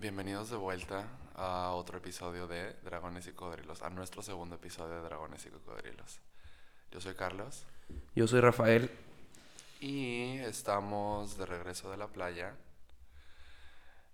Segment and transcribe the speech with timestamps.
[0.00, 5.02] Bienvenidos de vuelta a otro episodio de Dragones y Cocodrilos, a nuestro segundo episodio de
[5.02, 6.20] Dragones y Cocodrilos.
[6.90, 7.66] Yo soy Carlos
[8.14, 8.90] Yo soy Rafael.
[9.80, 12.54] y estamos de regreso de la playa,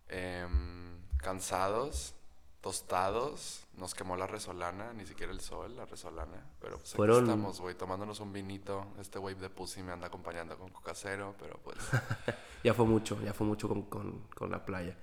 [0.08, 2.14] em, cansados,
[2.60, 7.24] tostados, nos quemó la resolana, ni siquiera el sol, la resolana, pero pues aquí Fueron-
[7.24, 11.34] estamos, güey, tomándonos un vinito, este wave de pussy me anda acompañando con coca cero,
[11.38, 11.76] pero pues...
[12.64, 14.96] Ya fue mucho, ya fue mucho con, con- con la playa.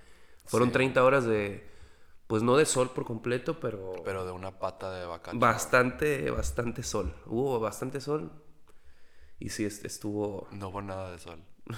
[0.46, 0.74] Fueron Sí.
[0.74, 1.70] 30 horas de,
[2.28, 5.32] pues no de sol por completo, pero, Pero de una pata de vaca.
[5.34, 7.16] bastante, bastante sol.
[7.26, 8.32] Hubo bastante sol
[9.40, 10.48] y sí est- estuvo...
[10.52, 11.44] No hubo nada de sol.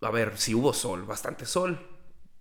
[0.00, 1.78] A ver, sí hubo sol, bastante sol.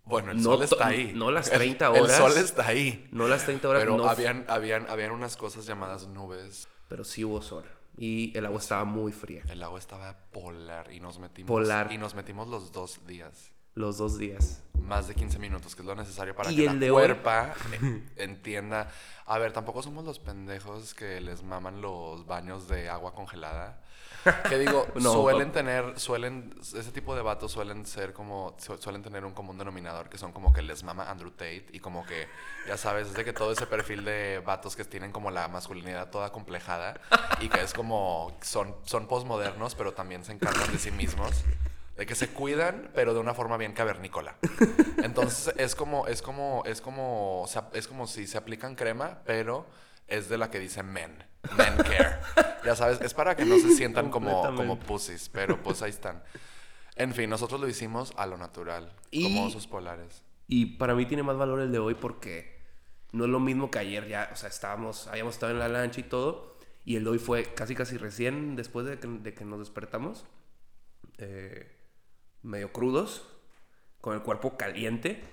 [0.03, 1.11] Bueno, el No sol está ahí.
[1.15, 2.17] no las El- 30 El, horas.
[2.17, 3.07] sol está ahí.
[3.11, 6.67] No las 30 horas, Pero no, habían, habían, habían unas cosas llamadas nubes.
[6.87, 7.65] pero sí hubo sol.
[7.97, 11.47] Y el agua estaba muy fría El agua estaba polar y nos metimos.
[11.47, 11.91] Polar.
[11.91, 13.51] Y nos metimos los dos días.
[13.77, 14.61] Los dos días.
[14.81, 17.53] Más de 15 minutos, que es lo necesario para que el la cuerpa
[18.15, 18.89] entienda.
[19.25, 23.81] A ver, tampoco somos los pendejos que les maman los baños de agua congelada.
[24.49, 29.01] Que digo, No, suelen tener, suelen, ese tipo de vatos suelen ser como, su- suelen
[29.03, 32.27] tener un común denominador que son como que les mama Andrew Tate y como que,
[32.67, 36.09] ya sabes, es de que todo ese perfil de vatos que tienen como la masculinidad
[36.09, 36.99] toda complejada
[37.41, 41.43] y que es como, son, son posmodernos, pero también se encargan de sí mismos.
[41.97, 44.35] De que se cuidan, pero de una forma bien cavernícola.
[45.03, 49.65] Entonces es como, es como, es como, es como si se aplican crema, pero
[50.07, 51.17] es de la que dice men.
[51.57, 52.17] Men care.
[52.63, 56.23] Ya sabes, es para que no se sientan como, como pussies, pero pues ahí están.
[56.95, 60.23] En fin, nosotros lo hicimos a lo natural, Y- como osos polares.
[60.47, 62.57] Y para mí tiene más valor el de hoy porque
[63.11, 65.99] no es lo mismo que ayer ya, o sea, estábamos, habíamos estado en la lancha
[65.99, 69.43] y todo, y el de hoy fue casi casi recién después de que, de que
[69.45, 70.25] nos despertamos,
[71.17, 71.71] eh,
[72.47, 73.27] medio crudos,
[74.01, 75.23] con el cuerpo caliente,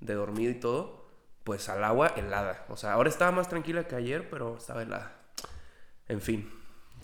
[0.00, 1.04] de dormido y todo,
[1.44, 2.64] pues al agua helada.
[2.68, 5.12] O sea, ahora estaba más tranquila que ayer, pero estaba helada.
[6.08, 6.50] En fin,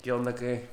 [0.01, 0.33] ¿qué onda?
[0.35, 0.69] ¿Qué,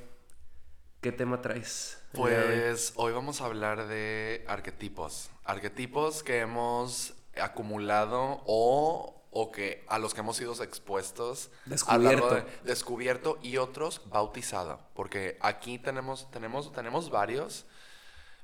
[1.00, 2.02] qué tema traes?
[2.12, 5.30] Pues hoy vamos a hablar de arquetipos.
[5.44, 11.50] Arquetipos que hemos acumulado o, o que a los que hemos sido expuestos.
[11.66, 12.34] Descubierto.
[12.34, 14.80] de- descubierto y otros bautizado.
[14.94, 17.66] Porque aquí tenemos, tenemos, tenemos varios.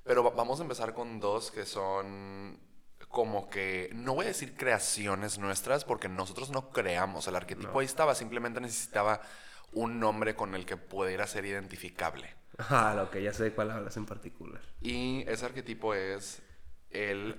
[0.06, 2.58] Pero va- vamos a empezar con dos que son
[3.08, 7.26] como que, no voy a decir creaciones nuestras, porque nosotros no creamos.
[7.28, 9.20] El arquetipo ahí estaba, simplemente necesitaba
[9.72, 12.34] un nombre con el que pudiera ser identificable.
[12.58, 14.60] Ah, lo que ya sé de cuál hablas en particular.
[14.80, 16.40] Y ese arquetipo es
[16.90, 17.36] el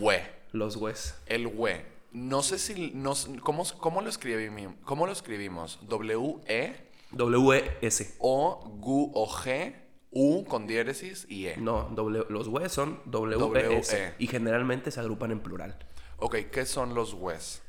[0.00, 0.22] we.
[0.52, 1.14] Los Wes.
[1.26, 1.84] El we.
[2.12, 2.90] No sé si...
[2.92, 4.74] No, s- ¿cómo, cómo, lo escribimos?
[4.84, 5.78] ¿Cómo lo escribimos?
[5.88, 8.16] ¿W-E W-S.
[8.18, 9.74] o Gu o G?
[10.12, 11.56] U con diéresis y E.
[11.56, 13.38] No, W- los W son WS.
[13.38, 14.14] W-E.
[14.18, 15.78] Y generalmente se agrupan en plural.
[16.18, 17.62] Ok, ¿qué son los wes?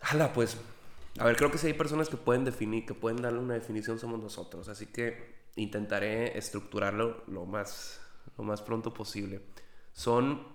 [0.00, 0.56] Hala, pues.
[1.18, 3.98] A ver, creo que si hay personas que pueden definir, que pueden darle una definición,
[3.98, 4.68] somos nosotros.
[4.68, 8.00] Así que intentaré estructurarlo lo más,
[8.38, 9.40] lo más pronto posible.
[9.92, 10.46] Son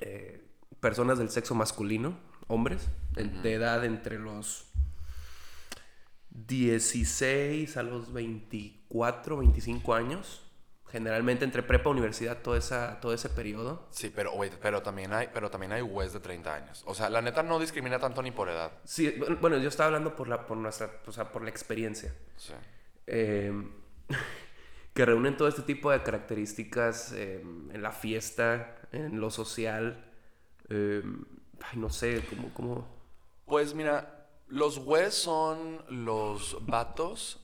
[0.00, 0.44] eh,
[0.80, 4.66] personas del sexo masculino, hombres, de edad entre los
[6.34, 10.42] 16 a los 24, 25 años.
[10.90, 13.88] Generalmente entre prepa universidad, todo, esa, todo ese periodo.
[13.90, 16.82] Sí, pero, wait, pero también hay, pero también hay wes de 30 años.
[16.86, 18.72] O sea, la neta no discrimina tanto ni por edad.
[18.84, 22.14] Sí, bueno, yo estaba hablando por la, por nuestra, o sea, por la experiencia.
[22.36, 22.52] Sí.
[23.06, 23.52] eh,
[24.94, 30.12] que reúnen todo este tipo de características eh, en la fiesta, en lo social.
[30.68, 31.02] eh,
[31.62, 33.02] ay, no sé, cómo, cómo...
[33.46, 34.11] Pues mira,
[34.52, 37.40] los wes son los vatos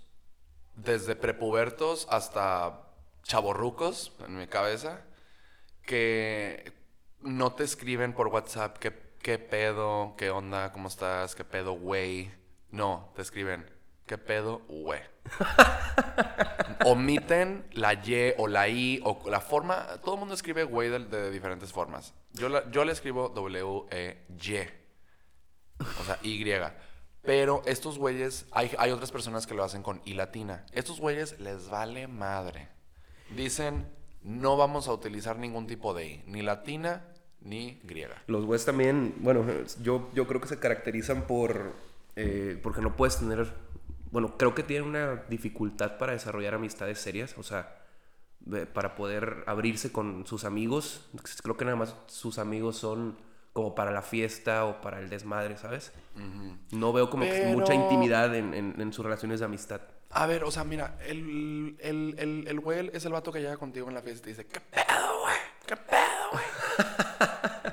[0.77, 2.83] desde prepubertos hasta
[3.23, 5.01] chaborrucos, en mi cabeza,
[5.87, 6.73] que
[7.23, 8.93] no te escriben por WhatsApp qué,
[9.23, 12.31] qué pedo, qué onda, cómo estás, qué pedo, güey.
[12.71, 13.65] No, te escriben
[14.07, 15.01] qué pedo, güey.
[16.85, 19.87] Omiten la Y o la I o la forma.
[20.05, 22.13] Todo el mundo escribe güey de, de diferentes formas.
[22.35, 24.69] Yo, la- yo le escribo W-E-Y.
[26.01, 26.45] O sea, Y.
[27.23, 30.65] Pero estos güeyes, hay, hay otras personas que lo hacen con I latina.
[30.73, 32.69] Estos güeyes les vale madre.
[33.37, 33.87] Dicen,
[34.23, 37.05] no vamos a utilizar ningún tipo de I, ni latina
[37.41, 38.23] ni griega.
[38.27, 39.45] Los West también, bueno,
[39.83, 41.73] yo, yo creo que se caracterizan por...
[42.17, 43.53] eh, porque no puedes tener...
[44.11, 47.85] Bueno, creo que tienen una dificultad para desarrollar amistades serias, o sea,
[48.73, 51.11] para poder abrirse con sus amigos.
[51.43, 53.19] Creo que nada más sus amigos son
[53.59, 55.91] como para la fiesta o para el desmadre, ¿sabes?
[56.71, 59.81] No veo como que mucha intimidad en, en- en sus relaciones de amistad.
[60.11, 63.57] A ver, o sea, mira, el, el, el, el güey es el vato que llega
[63.57, 65.37] contigo en la fiesta y te dice, ¿qué pedo, güey?
[65.67, 66.45] ¿Qué pedo, güey?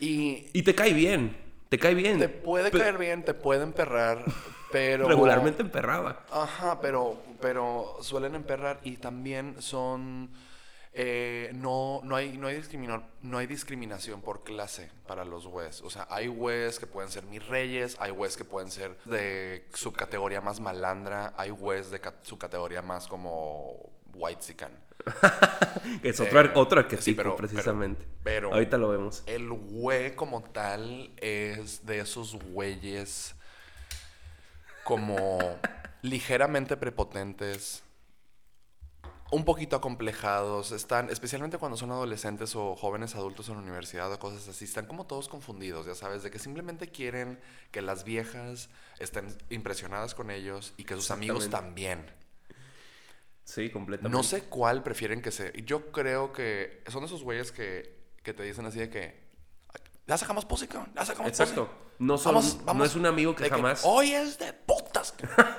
[0.00, 1.34] Y Y te cae bien.
[1.70, 2.18] Te cae bien.
[2.18, 4.22] te puede Pe- caer bien, te puede emperrar,
[4.70, 5.08] pero...
[5.08, 6.24] Regularmente emperraba.
[6.30, 10.30] Ajá, pero, pero suelen emperrar y también son...
[10.96, 12.62] eh, no, no, hay, no, hay
[13.22, 15.82] no hay discriminación por clase para los güeyes.
[15.82, 19.66] O sea, hay güeyes que pueden ser mis reyes, hay güeyes que pueden ser de
[19.74, 24.72] su categoría más malandra, hay güeyes de ca- su categoría más como white sican.
[26.02, 28.06] Es otra, otro arquetipo, sí, pero- precisamente.
[28.22, 29.22] pero- Ahorita lo vemos.
[29.26, 33.34] El güey como tal es de esos güeyes
[34.84, 35.38] como
[36.02, 37.82] ligeramente prepotentes,
[39.30, 44.18] un poquito acomplejados, están, especialmente cuando son adolescentes o jóvenes adultos en la universidad o
[44.18, 47.40] cosas así, están como todos confundidos, ya sabes, de que simplemente quieren
[47.70, 48.68] que las viejas
[48.98, 52.06] estén impresionadas con ellos y que sus amigos también.
[53.44, 54.16] Sí, completamente.
[54.16, 55.52] No sé cuál prefieren que se.
[55.64, 59.22] Yo creo que son esos güeyes que, que te dicen así de que.
[60.06, 61.66] Ya sacamos cabrón, Ya sacamos Exacto.
[61.66, 61.83] pussy".
[61.98, 62.34] No, son,
[62.74, 63.82] no es un amigo que jamás...
[63.84, 65.14] Hoy es de putas.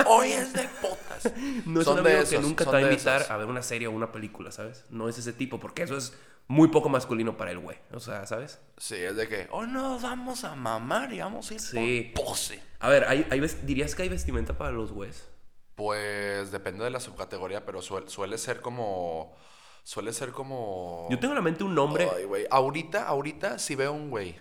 [0.07, 1.33] Hoy es de putas.
[1.65, 3.31] No es Son un de amigo que nunca te va a invitar esos.
[3.31, 4.83] a ver una serie o una película, ¿sabes?
[4.89, 6.13] No es ese tipo, porque eso es
[6.47, 7.77] muy poco masculino para el güey.
[7.93, 8.59] O sea, ¿sabes?
[8.77, 9.47] Sí, es de que.
[9.51, 12.11] Hoy nos vamos a mamar y vamos a ir Sí.
[12.13, 12.59] por pussy.
[12.79, 15.27] A ver, ¿hay, hay ¿dirías que hay vestimenta para los güeyes?
[15.75, 19.35] Pues depende de la subcategoría, pero suel- suele ser como.
[19.83, 21.07] Suele ser como.
[21.09, 22.07] Yo tengo en la mente un nombre...
[22.15, 22.45] Ay, güey.
[22.51, 24.35] Ahorita, ahorita si veo un güey,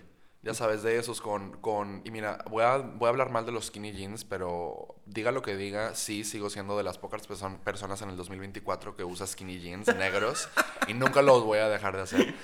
[0.45, 2.01] ya sabes, de esos con, con...
[2.05, 5.41] Y mira, voy a, voy a hablar mal de los skinny jeans, pero diga lo
[5.41, 9.25] que diga, sí, sigo siendo de las pocas perso- personas en el 2024 que usa
[9.27, 10.47] skinny jeans negros
[10.87, 12.35] y nunca los voy a dejar de hacer.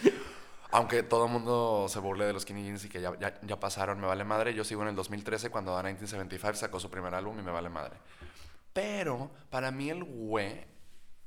[0.71, 3.59] Aunque todo el mundo se burle de los skinny jeans y que ya, ya, ya
[3.59, 4.53] pasaron, me vale madre.
[4.53, 7.69] Yo sigo en el 2013 cuando A 1975 sacó su primer álbum y me vale
[7.69, 7.98] madre.
[8.74, 10.65] Pero para mí el güey,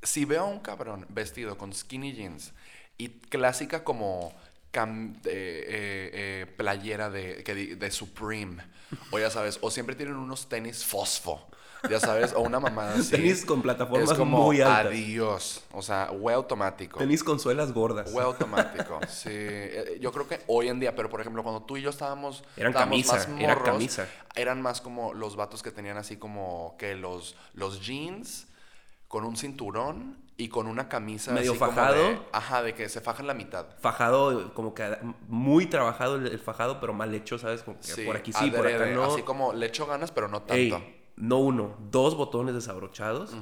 [0.03, 2.53] si veo a un cabrón vestido con skinny jeans
[2.97, 4.33] y clásica como
[4.75, 8.63] cam- eh, eh, eh, playera de, que de Supreme,
[9.11, 11.47] o ya sabes, o siempre tienen unos tenis fosfo,
[11.89, 13.11] ya sabes, o una mamada así.
[13.11, 14.87] Tenis con plataformas es como, muy altas.
[14.87, 15.65] Adiós.
[15.73, 16.99] O sea, güey automático.
[16.99, 18.11] Tenis con suelas gordas.
[18.11, 19.29] Güey automático, sí.
[19.31, 22.43] Eh, Yo creo que hoy en día, pero por ejemplo, cuando tú y yo estábamos.
[22.57, 24.09] Eran estábamos camisa, más era morros, camisa.
[24.35, 28.47] Eran más como los vatos que tenían así como que los, los jeans
[29.07, 31.33] con un cinturón y con una camisa.
[31.33, 31.95] Medio así como fajado.
[32.09, 33.67] de- ajá, de que se fajan la mitad.
[33.81, 34.97] Fajado, como que
[35.29, 37.63] muy trabajado el, el fajado, pero mal hecho, ¿sabes?
[37.63, 39.05] Como que por aquí sí, por acá no.
[39.05, 40.55] Así como le echo ganas, pero no tanto.
[40.77, 43.35] Ey, no uno, dos botones desabrochados.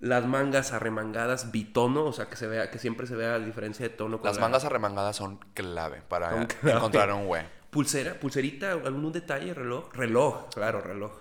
[0.00, 3.88] Las mangas arremangadas bitono, o sea, que se vea, que siempre se vea la diferencia
[3.88, 6.76] de tono con Las la- mangas arremangadas son clave para Son clave.
[6.76, 7.42] encontrar un güey.
[7.70, 9.92] Pulsera, pulserita, algún detalle, reloj.
[9.94, 11.12] Reloj, claro, reloj.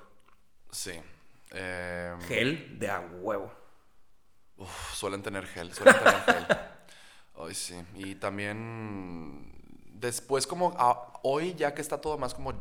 [0.71, 0.92] Sí.
[1.51, 3.54] Eh, Gel de a huevo.
[4.63, 6.48] Uf, suelen tener gel, suelen tener gel.
[7.48, 7.75] Ay, sí.
[7.95, 9.51] Y también
[9.94, 12.54] después como a- hoy ya que está todo más como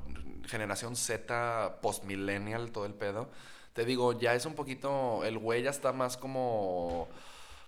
[0.46, 3.28] generación Z, post-millennial, todo el pedo,
[3.74, 7.08] te digo, ya es un poquito, el güey ya está más como,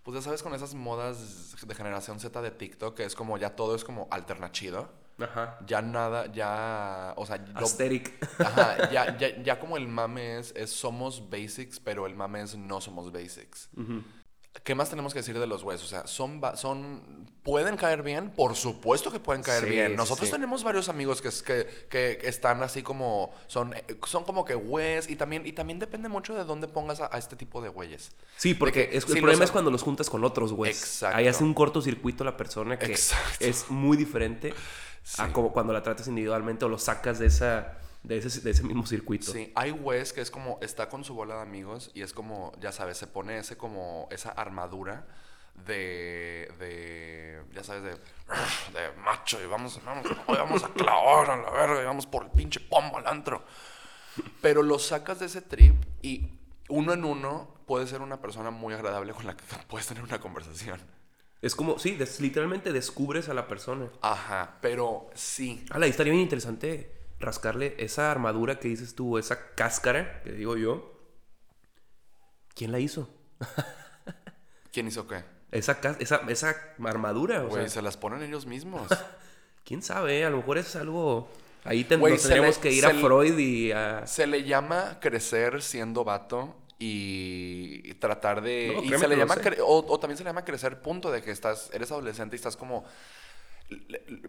[0.02, 3.50] pues ya sabes, con esas modas de generación Z de TikTok, que es como ya
[3.56, 4.88] todo es como alternachido.
[5.18, 5.58] Ajá.
[5.64, 7.60] Ya nada, ya, o sea, lo-.
[8.40, 12.56] Ajá, ya, ya, ya como el mame es, es somos basics, pero el mame es
[12.56, 13.68] no somos basics.
[14.62, 15.86] ¿Qué más tenemos que decir de los huesos?
[15.86, 18.30] O sea, son, son, ¿pueden caer bien?
[18.30, 19.96] Por supuesto que pueden caer Sí, bien.
[19.96, 20.32] Nosotros sí.
[20.32, 21.30] tenemos varios amigos que,
[21.90, 25.80] que, que están así como, son, eh, son como que güeyes y también, y también
[25.80, 28.12] depende mucho de dónde pongas a, a este tipo de güeyes.
[28.36, 30.78] Sí, porque que es- si el problema los- es cuando los juntas con otros güeyes.
[30.80, 31.16] Exacto.
[31.18, 33.44] Ahí hace un cortocircuito la persona que Exacto.
[33.44, 34.54] es muy diferente
[35.18, 38.62] a como cuando la tratas individualmente o lo sacas de esa de ese, de ese
[38.62, 39.32] mismo circuito.
[39.32, 42.52] Sí, hay güeyes que es como, está con su bola de amigos y es como,
[42.60, 45.06] ya sabes, se pone ese como, esa armadura
[45.66, 51.36] de, de ya sabes, de, de macho y vamos, vamos, hoy vamos a clavar a
[51.36, 53.44] la verga y vamos por el pinche pomo al antro.
[54.40, 56.28] Pero lo sacas de ese trip y
[56.68, 60.20] uno en uno puede ser una persona muy agradable con la que puedes tener una
[60.20, 60.80] conversación.
[61.42, 63.90] Es como, sí, des- literalmente descubres a la persona.
[64.00, 69.54] Ajá, pero sí, Ala, y estaría bien interesante rascarle esa armadura que dices tú, esa
[69.54, 70.92] cáscara, que digo yo.
[72.54, 73.08] ¿Quién la hizo?
[74.72, 75.24] ¿quién hizo qué?
[75.52, 78.88] Esa, esa, esa armadura, o Güey, sea, se las ponen ellos mismos.
[79.64, 81.28] quién sabe, a lo mejor es algo...
[81.64, 84.06] Ahí ten- nos le- que ir a le- Freud y a...
[84.06, 88.72] Se le llama crecer siendo vato y tratar de...
[88.74, 89.36] No, y créeme se le llama...
[89.64, 91.70] o también se le llama crecer punto de que estás...
[91.72, 92.84] Eres adolescente y estás como...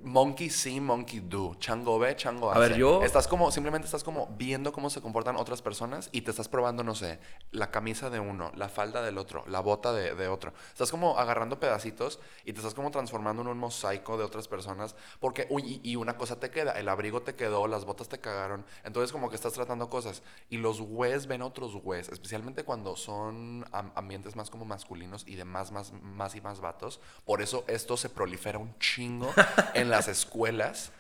[0.01, 1.55] Monkey see, monkey do.
[1.59, 2.59] Chango ve, chango A hace.
[2.69, 6.31] ver, yo- Estás como, simplemente estás como viendo cómo se comportan otras personas y te
[6.31, 7.19] estás probando, no sé,
[7.51, 10.53] la camisa de uno, la falda del otro, la bota de, de otro.
[10.71, 14.95] Estás como agarrando pedacitos y te estás como transformando en un mosaico de otras personas
[15.19, 18.19] porque, uy, y y una cosa te queda, el abrigo te quedó, las botas te
[18.19, 18.65] cagaron.
[18.83, 23.65] Entonces como que estás tratando cosas y los güeyes ven otros güeyes, especialmente cuando son
[23.71, 26.99] am- ambientes más como masculinos y de más, más, más y más vatos.
[27.25, 29.24] Por eso esto se prolifera un chingo
[29.73, 30.91] en las escuelas,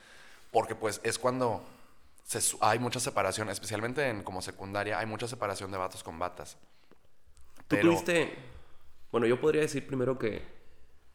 [0.51, 1.63] porque pues es cuando
[2.23, 6.57] se hay mucha separación, especialmente en como secundaria, hay mucha separación de vatos con batas.
[7.67, 8.35] Tú tuviste.
[9.11, 10.41] Bueno, yo podría decir primero que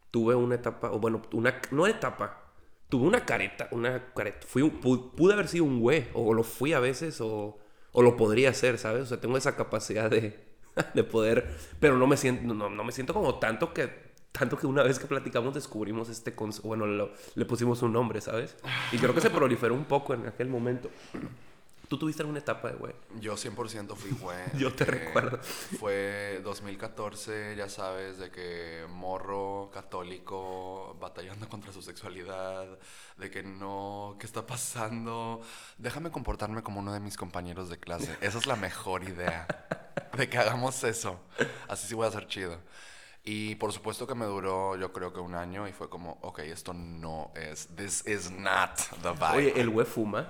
[0.09, 2.43] tuve una etapa, o bueno, una, no etapa,
[2.89, 4.45] tuve una careta, una careta.
[4.47, 7.57] Fui un- pu- pude haber sido un güey, o lo fui a veces, o,
[7.91, 9.03] o lo podría ser, ¿sabes?
[9.03, 10.43] O sea, tengo esa capacidad de,
[10.93, 14.65] de poder, pero no me siento, no, no me siento como tanto que, tanto que
[14.67, 18.55] una vez que platicamos descubrimos este concepto, bueno, lo- le pusimos un nombre, ¿sabes?
[18.91, 20.89] Y creo que se proliferó un poco en aquel momento.
[21.89, 22.93] ¿Tú tuviste alguna etapa de güey?
[23.19, 24.37] Yo 100% fui güey.
[24.57, 25.39] Yo te que recuerdo.
[25.77, 32.65] Fue 2014, ya sabes, de que morro católico batallando contra su sexualidad,
[33.17, 35.41] de que no, ¿qué está pasando?
[35.77, 38.15] Déjame comportarme como uno de mis compañeros de clase.
[38.21, 39.45] Esa es la mejor idea,
[40.17, 41.19] de que hagamos eso.
[41.67, 42.57] Así sí voy a ser chido.
[43.23, 46.39] Y por supuesto que me duró, yo creo que un año y fue como, ok,
[46.39, 48.71] esto no es, this is not
[49.03, 49.37] the vibe.
[49.37, 50.27] Oye, ¿el güey fuma?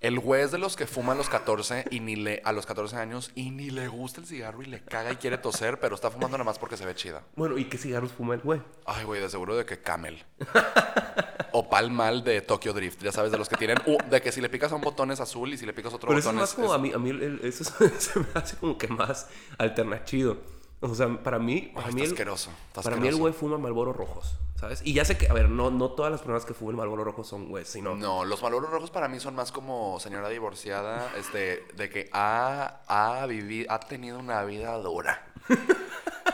[0.00, 2.64] El güey es de los que fuma a los 14 y ni le, a los
[2.64, 5.94] 14 años y ni le gusta el cigarro y le caga y quiere toser, pero
[5.94, 7.22] está fumando nada más porque se ve chida.
[7.36, 8.62] Bueno, ¿y qué cigarros fuma el güey?
[8.86, 10.24] Ay, güey, de seguro de que Camel.
[11.52, 14.32] o Pal Mal de Tokyo Drift, ya sabes, de los que tienen, uh, de que
[14.32, 16.18] si le picas a un botón es azul y si le picas a otro Pero
[16.20, 16.54] eso es botón más es...
[16.54, 17.64] como es- a mí, a mí eso
[17.98, 19.28] se me hace como que más
[19.58, 20.38] alternativo.
[20.82, 23.34] O sea, para mí, para Ay, mí, está el, asqueroso, está para mí el güey
[23.34, 24.80] fuma Malboro rojos, ¿sabes?
[24.82, 27.28] Y ya sé que, a ver, no, no todas las personas que fuman Malboro rojos
[27.28, 27.94] son güeyes, sino...
[27.96, 32.80] No, los maloros rojos para mí son más como señora divorciada, este, de que ha,
[32.88, 35.22] ha vivido, ha tenido una vida dura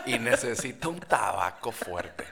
[0.05, 2.23] y necesita un tabaco fuerte,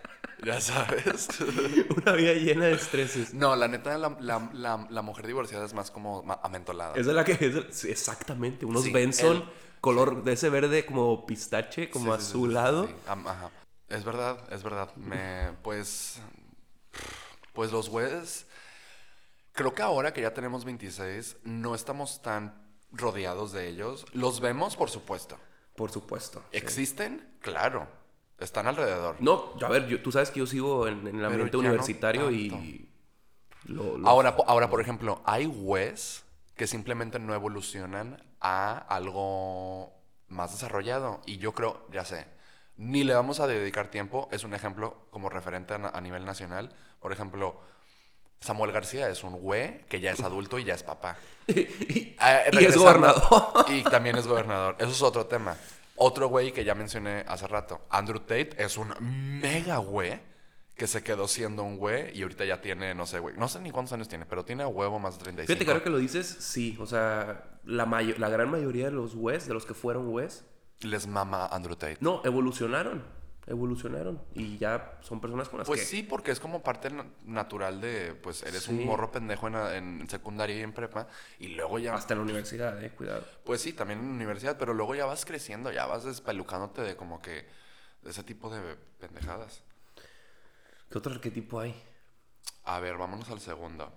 [0.43, 1.27] ya sabes.
[1.97, 3.33] Una vida llena de estreses.
[3.33, 6.93] No, la neta, la, la- la- la mujer divorciada es más como amentolada.
[6.95, 7.33] Es la que...
[7.33, 9.43] es exactamente, unos Sí, Benson, el-
[9.85, 12.89] color de ese verde como pistache, como azulado.
[13.07, 13.51] ajá.
[13.87, 14.89] Es verdad, es verdad.
[14.95, 16.19] Me, pues,
[17.53, 18.47] pues los güeyes,
[19.51, 24.07] creo que ahora que ya tenemos 26, no estamos tan rodeados de ellos.
[24.13, 25.37] Los vemos, por supuesto.
[25.75, 26.39] Por supuesto.
[26.51, 26.57] sí.
[26.57, 27.37] ¿Existen?
[27.41, 27.87] Claro.
[28.39, 29.17] Están alrededor.
[29.19, 32.31] No, a ver, yo- tú sabes que yo sigo en, en el ambiente no universitario
[32.31, 32.89] y...
[33.65, 36.23] lo- lo- Ahora, ahora, por ejemplo, hay güeyes
[36.55, 39.91] que simplemente no evolucionan a algo
[40.27, 41.21] más desarrollado.
[41.25, 42.27] Y yo creo, ya sé,
[42.77, 44.29] ni le vamos a dedicar tiempo.
[44.31, 46.71] Es un ejemplo como referente a, nivel nacional.
[46.99, 47.59] Por ejemplo,
[48.39, 51.17] Samuel García es un güey que ya es adulto y ya es papá.
[51.47, 53.65] y, Eh, y es regresando- gobernador.
[53.69, 54.75] Y también es gobernador.
[54.77, 55.55] Eso es otro tema.
[55.95, 58.93] Otro güey que ya mencioné hace rato, Andrew Tate, es un
[59.41, 60.19] mega güey
[60.75, 63.59] que se quedó siendo un güey y ahorita ya tiene, no sé, güey, no sé
[63.61, 65.53] ni cuántos años tiene, pero tiene a huevo más de 35.
[65.57, 66.77] Fíjate ahora que lo dices, sí.
[66.81, 70.43] O sea, la, mayo- la gran mayoría de los West, de los que fueron West,
[70.81, 71.97] Les mama Andrew Tate.
[72.01, 73.03] no, evolucionaron.
[73.47, 74.21] Evolucionaron.
[74.33, 75.85] Y ya son personas con las Pues que...
[75.85, 78.71] sí, porque es como parte na- natural de, pues eres Sí.
[78.71, 81.07] un morro pendejo en, en secundaria y en prepa
[81.39, 83.23] y luego ya, Hasta en la universidad, eh, cuidado.
[83.43, 86.95] pues sí, también en la universidad, pero luego ya vas creciendo, ya vas despelucándote de
[86.95, 87.45] como que,
[88.01, 89.63] de ese tipo de pendejadas.
[90.95, 91.75] ¿Qué otro arquetipo hay?
[92.63, 93.91] A ver, vámonos al segundo.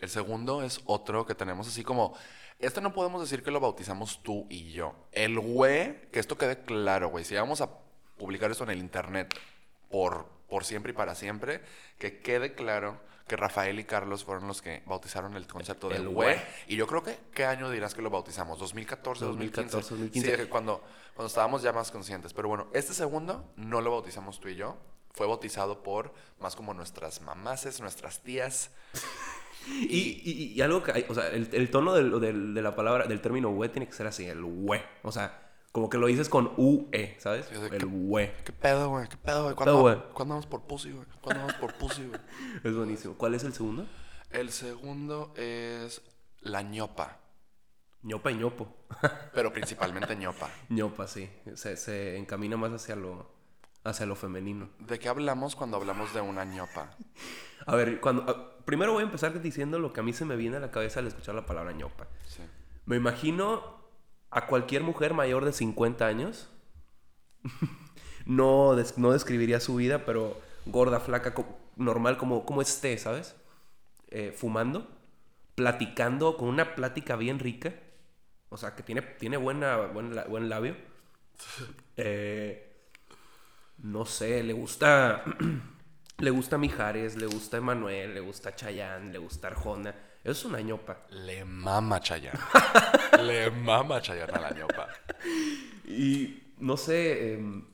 [0.00, 2.12] El segundo es otro que tenemos así como.
[2.58, 4.96] Este no podemos decir que lo bautizamos tú y yo.
[5.12, 7.24] El güey, que esto quede claro, güey.
[7.24, 7.70] Si vamos a
[8.18, 9.32] publicar esto en el internet
[9.90, 11.62] por, por siempre y para siempre,
[11.98, 16.08] que quede claro que Rafael y Carlos fueron los que bautizaron el concepto del El
[16.08, 16.36] güey.
[16.66, 18.58] Y yo creo que, ¿qué año dirás que lo bautizamos?
[18.58, 19.26] ¿2014, 2015?
[19.28, 20.20] 2014, 2015.
[20.20, 20.82] Sí, de que cuando,
[21.14, 22.34] cuando estábamos ya más conscientes.
[22.34, 24.76] Pero bueno, este segundo no lo bautizamos tú y yo.
[25.12, 28.70] Fue bautizado por más como nuestras mamases, nuestras tías.
[29.68, 32.74] Y, y- y algo que hay, o sea, el, el tono del, del- de la
[32.74, 34.80] palabra, del término güey tiene que ser así, el güey.
[35.02, 37.44] O sea, como que lo dices con UE, ¿sabes?
[37.46, 38.32] Sí, o sea, el güey.
[38.42, 39.06] ¿Qué pedo, güey?
[39.08, 39.54] ¿Qué pedo, güey?
[39.54, 39.82] ¿Cuándo?
[40.14, 41.06] ¿Cuándo vamos por pussy, güey?
[41.20, 42.18] ¿Cuándo vamos por pussy, güey?
[42.64, 43.14] Es buenísimo.
[43.18, 43.86] ¿Cuál es el segundo?
[44.30, 46.00] El segundo es
[46.40, 47.18] la ñopa.
[48.02, 48.74] ñopa y ñopo.
[49.34, 50.48] Pero principalmente ñopa.
[50.70, 51.28] ñopa, sí.
[51.54, 53.30] Se, se encamina más hacia lo,
[53.84, 54.68] hacia lo femenino.
[54.78, 56.96] ¿De qué hablamos cuando hablamos de una ñopa?
[57.66, 60.36] A ver, cuando, ah, primero voy a empezar diciendo lo que a mí se me
[60.36, 62.06] viene a la cabeza al escuchar la palabra ñopa.
[62.26, 62.42] Sí.
[62.86, 63.80] Me imagino
[64.30, 66.50] a cualquier mujer mayor de 50 años.
[68.26, 73.36] no, des- no describiría su vida, pero gorda, flaca, co- normal, como, como esté, ¿sabes?
[74.08, 74.88] Eh, fumando,
[75.54, 77.74] platicando con una plática bien rica.
[78.50, 80.76] O sea, que tiene, tiene buena, buen, buen labio.
[82.02, 82.69] Eh,
[83.82, 85.24] no sé, le gusta.
[86.18, 89.94] le gusta Mijares, le gusta Emanuel, le gusta Chayanne, le gusta Arjona.
[90.22, 91.06] Eso es una ñopa.
[91.10, 92.38] Le mama Chayanne.
[93.22, 94.88] Le mama Chayanne a la ñopa.
[95.86, 97.64] Y no sé, em,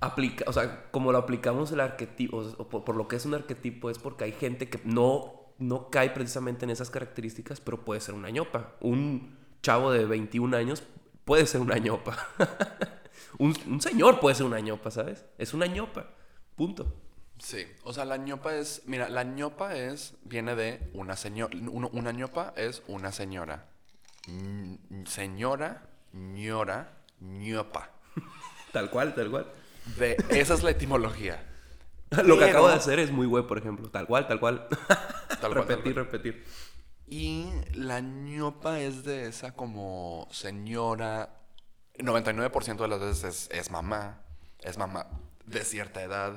[0.00, 3.26] aplica, o sea, como lo aplicamos el arquetipo, o, o por, por lo que es
[3.26, 7.84] un arquetipo, es porque hay gente que no, no cae precisamente en esas características, pero
[7.84, 8.76] puede ser una ñopa.
[8.80, 10.84] Un chavo de 21 años
[11.24, 12.16] puede ser una ñopa.
[13.38, 15.24] un, un señor puede ser una ñopa, ¿sabes?
[15.38, 16.06] Es una ñopa.
[16.56, 16.94] Punto.
[17.38, 22.12] Sí, o sea, la ñopa es, mira, la ñopa es, viene de una señora, una
[22.12, 23.66] ñopa es una señora.
[25.06, 27.90] Señora, ñora, ñopa.
[28.72, 29.46] Tal cual, tal cual.
[29.98, 31.44] De, esa es la etimología.
[32.10, 33.88] Lo que Pero- acabo de hacer es muy güey, por ejemplo.
[33.90, 34.68] Tal cual, tal cual.
[34.68, 36.04] Tal cual, tal repetir, cual.
[36.06, 36.44] repetir.
[37.08, 41.39] Y la ñopa es de esa como señora.
[42.06, 44.22] 99% de las veces es, es mamá.
[44.60, 45.06] Es mamá
[45.50, 46.32] de cierta edad.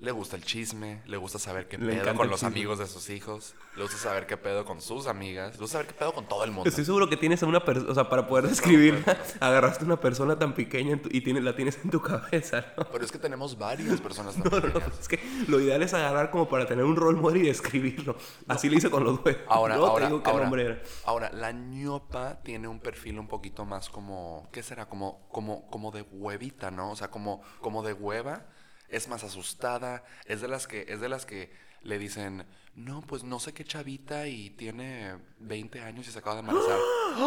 [0.00, 1.02] Le gusta el chisme.
[1.06, 3.56] Le gusta saber qué Le pedo con los amigos de sus hijos.
[3.74, 5.54] Le gusta saber qué pedo con sus amigas.
[5.54, 6.68] Le gusta saber qué pedo con todo el mundo.
[6.68, 10.38] Estoy seguro que tienes a una persona, o sea, para poder describirla, agarraste una persona
[10.38, 12.84] tan pequeña en tu- y tiene, la tienes en tu cabeza, ¿no?
[12.92, 15.00] Pero es que tenemos varias personas tan No, no, no, pequeñas.
[15.00, 18.16] es que lo ideal es agarrar como para tener un role model y describirlo.
[18.46, 19.42] Así lo hice con los güeyes.
[19.48, 20.82] Ahora, ahora, nombre era.
[21.06, 24.88] ahora, la ñopa tiene un perfil un poquito más como, ¿qué será?
[24.88, 26.92] Como, como, como de huevita, ¿no?
[26.92, 28.46] O sea, como, como de hueva.
[28.88, 30.04] Es más asustada.
[30.24, 31.52] Es de las que, es de las que
[31.82, 36.36] le dicen, no, pues no sé qué chavita y tiene 20 años y se acaba
[36.36, 36.78] de embarazar.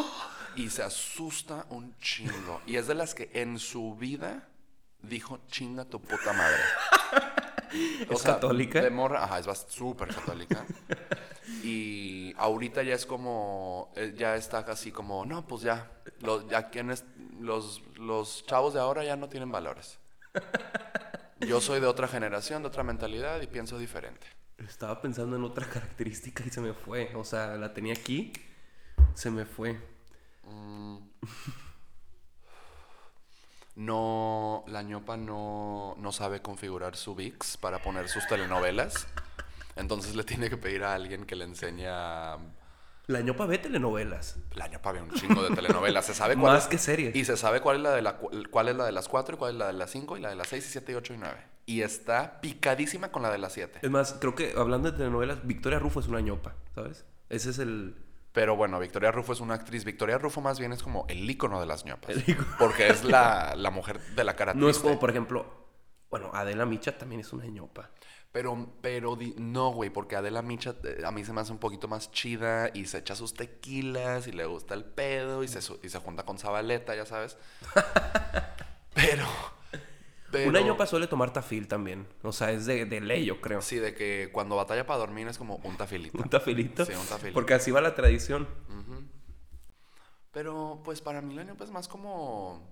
[0.55, 2.61] y se asusta un chingo.
[2.65, 4.47] Y es de las que en su vida
[5.01, 6.61] dijo, chinga tu puta madre.
[8.09, 8.81] ¿Es católica?
[8.81, 10.65] De morra, ajá, es súper católica.
[11.63, 15.89] y ahorita ya es como, eh, ya está así como, no, pues ya,
[16.19, 17.05] los, ya quienes,
[17.39, 19.99] los, los chavos de ahora ya no tienen valores.
[21.47, 24.27] Yo soy de otra generación, de otra mentalidad y pienso diferente.
[24.57, 27.11] Estaba pensando en otra característica y se me fue.
[27.15, 28.31] O sea, la tenía aquí,
[29.15, 29.79] se me fue.
[33.75, 39.07] No, la ñopa no, no sabe configurar su VIX para poner sus telenovelas.
[39.75, 42.37] Entonces le tiene que pedir a alguien que le enseñe a...
[43.11, 44.37] La ñopa ve telenovelas.
[44.55, 46.05] La ñopa ve un chingo de telenovelas.
[46.05, 47.15] Se sabe cuál Más es- que series.
[47.15, 49.35] Y se sabe cuál es la de la cu- cuál es la de las 4
[49.35, 50.95] y cuál es la de las 5 y la de las 6 y 7 y
[50.95, 51.37] 8 y 9.
[51.65, 53.79] Y está picadísima con la de las 7.
[53.81, 57.05] Es más, creo que hablando de telenovelas, Victoria Rufo es una ñopa, ¿sabes?
[57.29, 57.95] Ese es el...
[58.33, 59.83] Pero bueno, Victoria Rufo es una actriz.
[59.83, 62.11] Victoria Rufo más bien es como el ícono de las ñopas.
[62.11, 62.37] El.
[62.57, 64.87] Porque es la, la mujer de la cara No es triste.
[64.87, 65.45] como, por ejemplo,
[66.09, 67.89] bueno, Adela Micha también es una ñopa.
[68.31, 71.89] Pero, pero no, güey, porque Adela Micha eh, a mí se me hace un poquito
[71.89, 75.89] más chida y se echa sus tequilas y le gusta el pedo y se, y
[75.89, 77.37] se junta con Zabaleta, ya sabes.
[78.93, 79.25] pero,
[80.31, 80.49] pero...
[80.49, 82.07] Un año suele tomar tafil también.
[82.23, 83.61] O sea, es de, de ley, yo creo.
[83.61, 86.17] Sí, de que cuando batalla para dormir es como un tafilito.
[86.23, 86.85] Un tafilito.
[86.85, 87.33] Sí, un tafilito.
[87.33, 88.47] Porque así va la tradición.
[90.31, 92.65] Pero, pues para mí la ñopa es más como...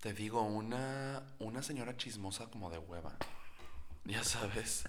[0.00, 3.16] Te digo, una, una señora chismosa como de hueva.
[4.10, 4.84] Ya sabes.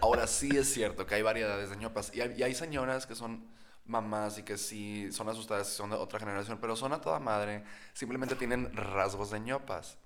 [0.00, 2.12] Ahora sí es cierto que hay variedades de ñopas.
[2.14, 3.46] Y hay, y hay señoras que son
[3.84, 7.20] mamás y que sí son asustadas y son de otra generación, pero son a toda
[7.20, 7.62] madre.
[7.92, 9.98] Simplemente tienen rasgos de ñopas.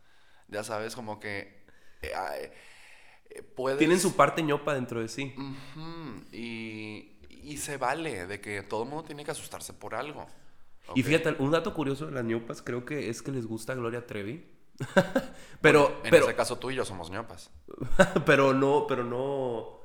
[0.48, 1.64] Ya sabes, como que...
[2.02, 2.52] eh,
[3.30, 3.78] eh, puedes...
[3.78, 5.34] Tienen su parte ñopa dentro de sí.
[6.32, 10.26] Y, y se vale de que todo el mundo tiene que asustarse por algo.
[10.94, 14.06] Y fíjate, un dato curioso de las ñopas creo que es que les gusta Gloria
[14.06, 14.44] Trevi.
[15.60, 17.50] pero, En pero, ese caso tú y yo somos ñopas.
[18.26, 19.80] pero no, pero no.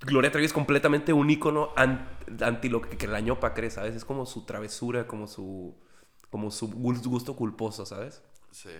[0.00, 2.08] Gloria Trevi es completamente un ícono an-
[2.42, 3.94] anti lo que, que la ñopa cree, ¿sabes?
[3.94, 5.74] Es como su travesura, como su.
[6.30, 8.22] como su gu- gusto culposo, ¿sabes?
[8.50, 8.70] Sí.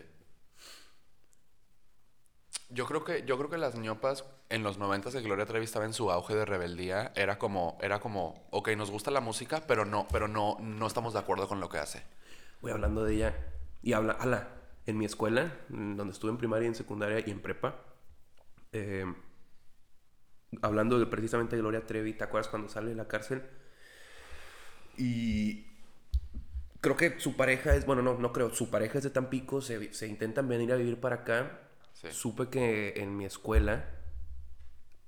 [2.71, 5.85] Yo creo que, yo creo que las ñopas en los 90 que Gloria Trevi estaba
[5.85, 9.85] en su auge de rebeldía, era como, era como, ok, nos gusta la música, pero
[9.85, 12.03] no, pero no, no estamos de acuerdo con lo que hace.
[12.63, 13.35] Voy hablando de ella.
[13.85, 14.49] Y habla, ala,
[14.87, 17.85] en mi escuela, donde estuve en primaria, en secundaria y en prepa,
[18.73, 19.05] eh,
[20.63, 23.43] hablando de, precisamente de Gloria Trevi, ¿te acuerdas cuando sale de la cárcel?
[24.97, 25.67] Y
[26.81, 29.93] creo que su pareja es, bueno, no, no creo, su pareja es de Tampico, se,
[29.93, 31.61] se intentan venir a vivir para acá.
[31.93, 32.09] Sí.
[32.11, 33.91] Supe que en mi escuela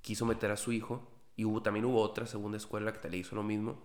[0.02, 3.16] quiso meter a su hijo y hubo, también hubo otra segunda escuela que te le
[3.16, 3.82] hizo lo mismo.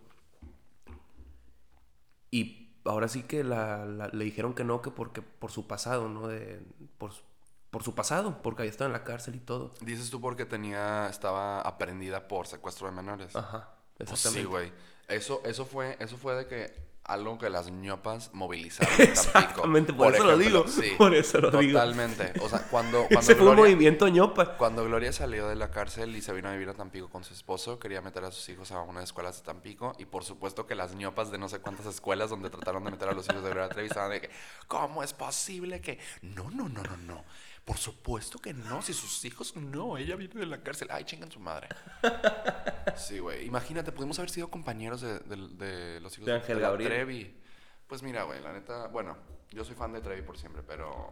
[2.29, 6.09] Y ahora sí que la, la- le dijeron que no, que porque por su pasado,
[6.09, 6.27] ¿no?
[6.27, 6.61] De,
[6.97, 7.23] por, su-
[7.69, 9.73] por su pasado, porque había estado en la cárcel y todo.
[9.81, 13.35] Dices tú porque tenía, estaba aprendida por secuestro de menores.
[13.35, 14.41] Ajá, Pues exactamente.
[14.41, 14.73] sí, güey.
[15.07, 18.93] Eso, eso fue, eso fue de que algo que las ñopas movilizaron.
[19.01, 20.67] Exactamente, por, eso lo digo.
[20.67, 21.73] Sí, Por eso lo digo.
[21.73, 22.33] totalmente.
[22.41, 24.57] O sea, cuando, cuando Ese fue un movimiento ñopa.
[24.57, 27.33] cuando Gloria salió de la cárcel y se vino a vivir a Tampico con su
[27.33, 29.93] esposo, quería meter a sus hijos a una de escuelas de Tampico.
[29.97, 33.09] Y por supuesto que las ñopas de no sé cuántas escuelas donde trataron de meter
[33.09, 34.29] a los hijos de Gloria Trevi estaban de que,
[34.67, 35.99] ¿cómo es posible que...?
[36.21, 37.23] No, no, no, no, no.
[37.65, 38.81] Por supuesto que no.
[38.81, 40.87] Si sus hijos no, ella viene de la cárcel.
[40.91, 41.69] Ay, chingan su madre.
[42.97, 43.45] Sí, güey.
[43.45, 45.47] Imagínate, pudimos haber sido compañeros de, de-
[45.93, 46.91] de los hijos De Ángel la Gabriel.
[46.91, 47.41] Trevi.
[47.87, 49.17] Pues mira, güey, la neta, bueno,
[49.51, 51.11] yo soy fan de Trevi por siempre, pero,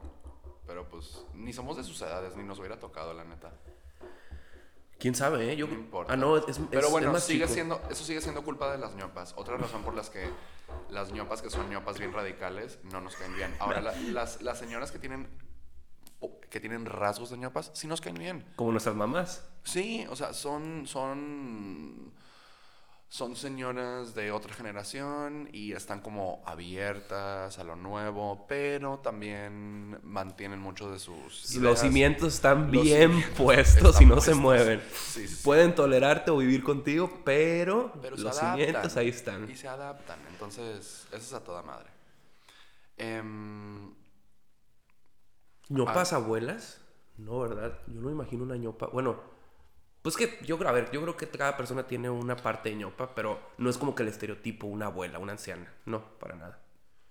[0.67, 3.51] pero pues ni somos de sus edades, ni nos hubiera tocado, la neta.
[4.97, 5.55] ¿Quién sabe, eh?
[5.55, 5.67] Yo...
[5.67, 6.13] No importa.
[6.13, 7.53] Ah, no, es, Pero es bueno, más sigue chico.
[7.53, 9.33] siendo, eso sigue siendo culpa de las ñopas.
[9.37, 10.29] Otra razón por las que
[10.89, 13.55] las ñopas que son ñopas bien radicales no nos caen bien.
[13.59, 15.29] Ahora, la- las, las señoras que tienen
[16.49, 18.45] que tienen rasgos de ñopas sí nos caen bien.
[18.55, 19.45] Como nuestras mamás.
[19.63, 22.11] Sí, o sea, son, son,
[23.07, 30.59] son señoras de otra generación y están como abiertas a lo nuevo, pero también mantienen
[30.59, 34.81] mucho de sus Los cimientos están Los bien cimientos puestos están y no se mueven.
[34.91, 35.43] Sí, sí, sí.
[35.43, 39.49] Pueden tolerarte o vivir contigo, pero, los cimientos ahí están.
[39.49, 41.89] Y se adaptan, entonces, eso es a toda madre.
[42.97, 43.93] Em,
[45.69, 46.81] ¿Ñopas abuelas?
[47.17, 47.79] No, ¿verdad?
[47.87, 48.87] Yo no me imagino una ñopa.
[48.87, 49.19] Bueno,
[50.01, 53.13] pues que yo, a ver, yo creo que cada persona tiene una parte de ñopa,
[53.13, 55.71] pero no es como que el estereotipo, una abuela, una anciana.
[55.85, 56.59] No, para nada.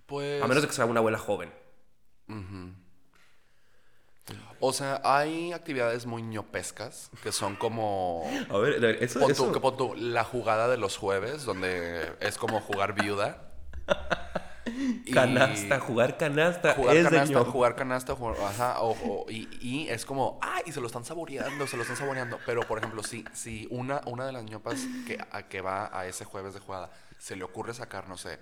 [0.06, 0.42] pues...
[0.42, 1.52] A menos de que sea una abuela joven.
[4.60, 8.24] O sea, hay actividades muy ñopescas que son como...
[8.50, 10.96] A ver, a ver, eso, Pon eso- tú, que pon tú, la jugada de los
[10.98, 13.52] jueves, donde es como jugar viuda.
[15.12, 18.90] Canasta, jugar canasta Jugar es canasta, jugar canasta, jugar- ajá, o-
[19.24, 22.38] o- y, y es como, ay, y se lo están saboreando, se lo están saboreando.
[22.46, 26.06] Pero, por ejemplo, si, si una, una de las ñopas que, a, que va a
[26.06, 28.38] ese jueves de jugada se le ocurre sacar, no sé,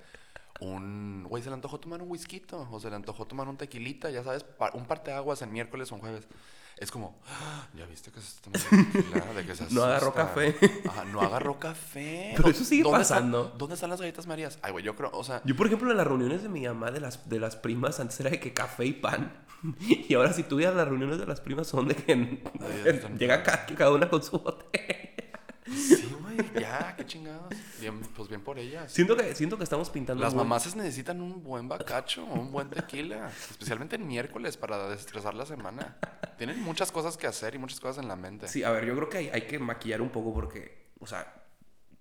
[0.60, 4.10] un, güey, se le antojó tomar un whisky, o se le antojó tomar un tequilita,
[4.10, 6.26] ya sabes, pa- un parteaguas en miércoles o en jueves.
[6.78, 10.08] Es como, "Ah, ya viste que se está tomando tequila, de que se No agarró
[10.08, 10.26] asusta".
[10.26, 10.56] café.
[10.86, 12.32] Ajá, no agarró café.
[12.36, 13.54] Pero eso sigue ¿Dónde está- pasando.
[13.56, 14.58] ¿Dónde están las galletas Marías?
[14.62, 16.90] Ay, güey, yo creo, o sea, Yo, por ejemplo, en las reuniones de mi mamá,
[16.90, 19.32] de las, de las primas, antes era de que café y pan.
[19.80, 22.42] Y ahora, si tú las reuniones de las primas, son de que
[23.18, 25.14] llega ca- cada una con su botella.
[25.66, 26.05] Sí,
[26.58, 27.52] ya, qué chingados.
[27.80, 28.92] Bien, pues bien por ellas.
[28.92, 30.22] Siento que, siento que estamos pintando.
[30.22, 35.46] Las mamás necesitan un buen bacacho, un buen tequila, especialmente en miércoles para desestresar la
[35.46, 35.96] semana.
[36.38, 38.48] Tienen muchas cosas que hacer y muchas cosas en la mente.
[38.48, 41.44] Sí, a ver, yo creo que hay, hay que maquillar un poco porque, o sea,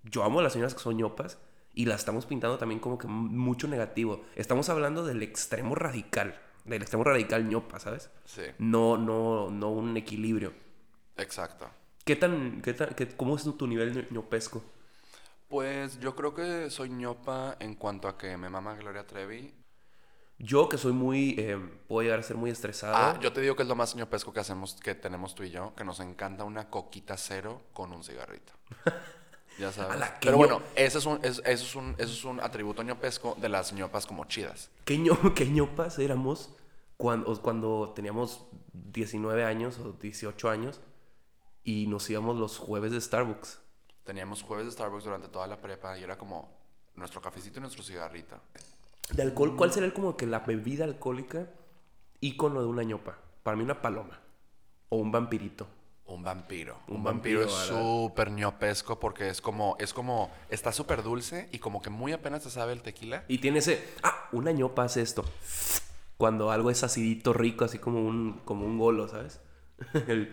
[0.04, 1.38] yo amo a las señoras que son ñopas
[1.74, 4.24] y las estamos pintando también como que mucho negativo.
[4.34, 8.10] Estamos hablando del extremo radical, del extremo radical ñopa, ¿sabes?
[8.24, 10.52] Sí, No, no, no un equilibrio.
[11.16, 11.68] exacto.
[12.06, 14.62] ¿Qué tan, qué tan, qué- cómo es tu nivel ño- ñopesco?
[15.48, 19.52] Pues yo creo que soy ñopa en cuanto a que me mama Gloria Trevi.
[20.38, 22.94] Yo que soy muy, eh, puedo llegar a ser muy estresado.
[22.94, 25.50] Ah, yo te digo que es lo más ñopesco que hacemos, que tenemos tú y
[25.50, 28.52] yo, que nos encanta una coquita cero con un cigarrito.
[29.58, 29.96] Ya sabes.
[29.96, 32.82] A la Pero bueno, ese es un, es- eso, es un, eso es un atributo
[32.82, 34.70] ñopesco de las ñopas como chidas.
[34.84, 36.50] ¿Qué, ño- qué ñopas éramos
[36.98, 40.80] cuando, cuando teníamos 19 años o 18 años
[41.66, 43.58] y nos íbamos los jueves de Starbucks?
[44.04, 46.48] Teníamos jueves de Starbucks durante toda la prepa y era como
[46.94, 48.36] nuestro cafecito y nuestro cigarrito.
[49.12, 51.50] De alcohol, ¿cuál sería como que la bebida alcohólica
[52.20, 53.18] ícono de una ñopa?
[53.42, 54.18] Para mí una paloma
[54.88, 55.66] o un vampirito.
[56.06, 56.78] Un vampiro.
[56.86, 61.48] Un Un, vampiro, vampiro, es súper ñopesco porque es como, es como, está súper dulce
[61.50, 63.24] y como que muy apenas se sabe el tequila.
[63.26, 65.24] Y tiene ese, ah, una ñopa hace esto.
[66.16, 69.40] Cuando algo es acidito, rico, así como un, como un golo, ¿sabes?
[70.06, 70.32] El-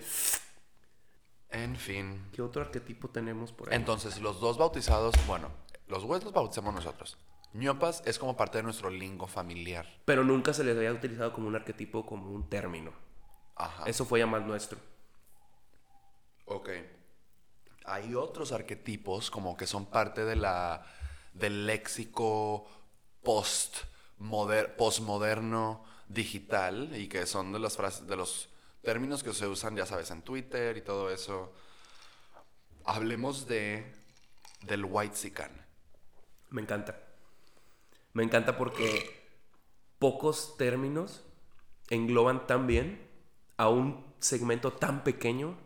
[1.54, 2.28] En fin.
[2.34, 3.76] ¿Qué otro arquetipo tenemos por ahí?
[3.76, 5.50] Entonces, los dos bautizados, bueno,
[5.88, 7.18] los güeyes los bautizamos nosotros.
[7.54, 9.88] ñopas es como parte de nuestro lingo familiar.
[10.06, 12.92] Pero nunca se les había utilizado como un arquetipo, como un término.
[13.56, 13.84] Ajá.
[13.86, 14.80] Eso fue ya más nuestro.
[16.46, 16.70] Ok.
[17.86, 20.86] Hay otros arquetipos como que son parte de la,
[21.34, 22.68] del léxico
[23.22, 23.78] post
[24.78, 28.50] postmoderno digital y que son de las frases, de los
[28.84, 31.54] términos que se usan, ya sabes, en Twitter y todo eso.
[32.86, 33.92] Hablemos de
[34.62, 35.52] del white sican.
[36.50, 37.00] Me encanta.
[38.14, 39.24] Me encanta porque
[40.00, 41.26] pocos términos
[41.90, 43.08] engloban tan bien
[43.58, 45.58] a un segmento tan pequeño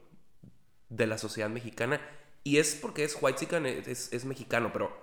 [0.90, 2.00] de la sociedad mexicana.
[2.44, 4.96] Y es porque es white es, es mexicano, pero,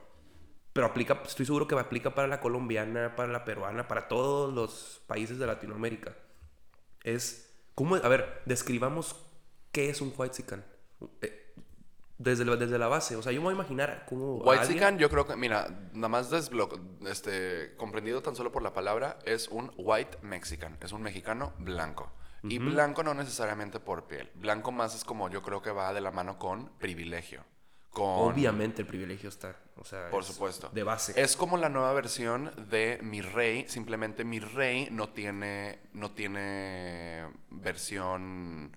[0.73, 5.03] pero aplica, estoy seguro que aplica para la colombiana, para la peruana, para todos los
[5.07, 6.17] países de Latinoamérica.
[7.03, 7.44] Es
[7.75, 9.17] ¿Cómo, a ver, describamos
[9.73, 10.65] qué es un whitezican.
[11.23, 11.41] Eh,
[12.19, 13.17] desde, la- desde la base.
[13.17, 14.37] O sea, yo me voy a imaginar cómo.
[14.37, 18.73] White alguien- yo creo que, mira, nada más desblo- este, comprendido tan solo por la
[18.73, 22.13] palabra, es un white mexican, es un mexicano blanco.
[22.47, 24.31] Y blanco no necesariamente por piel.
[24.35, 27.43] Blanco más es como yo creo que va de la mano con privilegio.
[27.95, 29.57] Con, Obviamente el privilegio está.
[29.77, 30.69] O sea, Por es supuesto.
[30.75, 31.19] De base.
[31.21, 37.27] Es como la nueva versión de Mi Rey, simplemente Mi Rey no tiene, no tiene
[37.51, 38.77] versión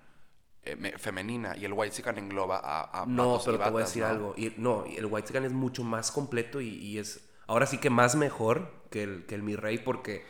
[0.64, 3.86] eh, me- femenina y el White Sican engloba a, a No, pero te voy a
[3.86, 4.10] decir ¿no?
[4.10, 4.34] algo.
[4.38, 8.16] Y, no, el White es mucho más completo y, y es ahora sí que más
[8.16, 10.26] mejor que el, que el Mi Rey porque...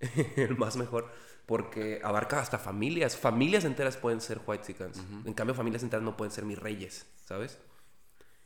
[0.36, 1.10] el más mejor
[1.46, 3.16] porque abarca hasta familias.
[3.16, 4.76] Familias enteras pueden ser White
[5.24, 7.58] En cambio, familias enteras no pueden ser mis reyes, ¿sabes?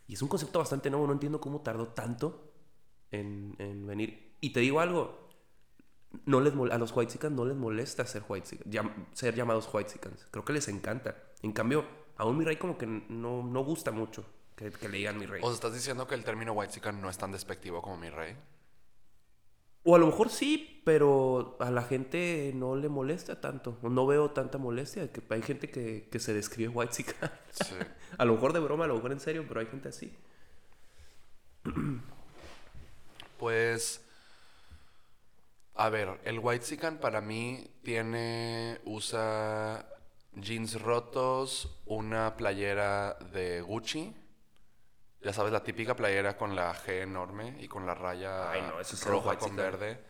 [0.06, 1.06] Y es un concepto bastante nuevo.
[1.06, 2.52] No entiendo cómo tardó tanto
[3.10, 4.36] en, en venir.
[4.40, 5.28] Y te digo algo.
[6.26, 8.60] No les a los White no les molesta ser white
[9.14, 9.98] ser llamados White
[10.30, 11.16] Creo que les encanta.
[11.42, 11.84] En cambio,
[12.16, 14.24] a un mi rey como que no, no gusta mucho
[14.56, 15.40] que, le digan mi rey.
[15.42, 18.36] O sea, estás diciendo que el término White no es tan despectivo como Mi Rey.
[19.84, 23.78] O a lo mejor sí, pero a la gente no le molesta tanto.
[23.82, 25.12] No veo tanta molestia.
[25.12, 27.04] Que hay gente que, que se describe white Sí.
[28.18, 30.12] A lo mejor de broma, a lo mejor en serio, pero hay gente así.
[33.38, 34.00] Pues.
[35.74, 38.80] A ver, el White para mí tiene.
[38.84, 39.84] usa
[40.36, 44.14] jeans rotos, una playera de Gucci.
[45.24, 48.78] Ya sabes, la típica playera con la G enorme y con la raya Ay, no,
[48.78, 50.04] eso es cero roja con verde.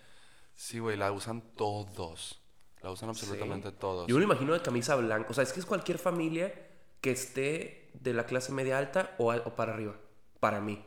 [0.57, 2.41] Sí, güey, la usan todos.
[2.83, 3.77] La usan absolutamente Sí.
[3.79, 4.09] todos.
[4.09, 5.29] Yo me imagino de camisa blanca.
[5.31, 6.53] O sea, es que es cualquier familia
[7.01, 9.95] que esté de la clase media alta o, o para arriba.
[10.41, 10.85] Para mí.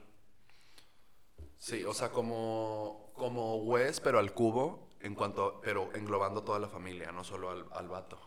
[1.55, 6.67] Sí, o sea, como, como Wes, pero al cubo, en cuanto, pero englobando toda la
[6.67, 8.19] familia, no solo al, al vato.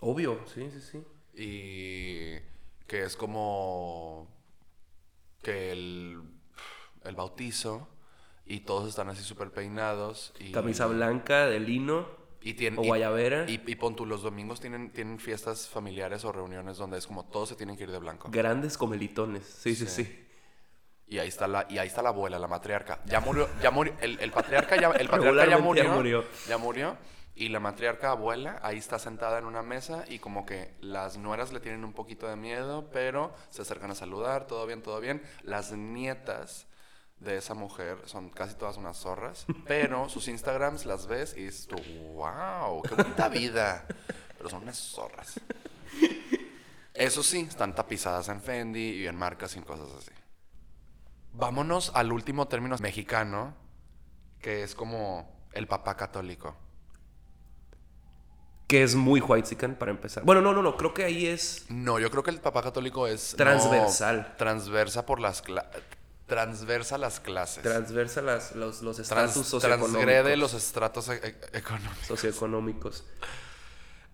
[0.00, 1.04] Obvio, sí, sí, sí.
[1.34, 2.38] Y
[2.86, 4.28] que es como
[5.44, 6.20] que el,
[7.04, 7.88] el bautizo
[8.44, 10.32] y todos están así súper peinados.
[10.40, 12.08] Y, Camisa blanca de lino
[12.42, 13.44] y tienen, o guayabera.
[13.48, 17.24] Y, y pon tú, los domingos tienen, tienen fiestas familiares o reuniones donde es como
[17.26, 18.28] todos se tienen que ir de blanco.
[18.32, 19.44] Grandes comelitones.
[19.46, 20.04] Sí, sí, Sí.
[20.04, 20.20] sí.
[21.06, 23.00] Y ahí está la, y ahí está la abuela, la matriarca.
[23.04, 26.24] Ya murió, ya murió, el, el patriarca ya, el patriarca ya murió, ya murió.
[26.48, 26.96] ya murió.
[27.36, 31.52] Y la matriarca abuela ahí está sentada en una mesa y como que las nueras
[31.52, 35.20] le tienen un poquito de miedo, pero se acercan a saludar, todo bien, todo bien.
[35.42, 36.68] Las nietas
[37.18, 41.66] de esa mujer son casi todas unas zorras, pero sus Instagrams las ves y dices
[41.66, 41.76] tú,
[42.12, 43.84] wow, qué bonita vida.
[44.38, 45.40] Pero son unas zorras.
[46.94, 50.12] Eso sí, están tapizadas en Fendi y en marcas y en cosas así.
[51.32, 53.56] Vámonos al último término mexicano,
[54.40, 56.56] que es como el papá católico.
[58.66, 60.24] Que es muy white para empezar.
[60.24, 60.76] Bueno, no, no, no.
[60.76, 61.66] Creo que ahí es.
[61.68, 63.34] No, yo creo que el papá católico es...
[63.36, 64.28] Transversal.
[64.30, 65.44] no, transversa por las...
[65.44, 65.68] cla-
[66.26, 67.62] transversa las clases.
[67.62, 69.92] Transversa las, los, los Trans- estatus socioeconómicos.
[69.92, 72.06] transgrede los estratos e- e- económicos.
[72.06, 73.04] socioeconómicos.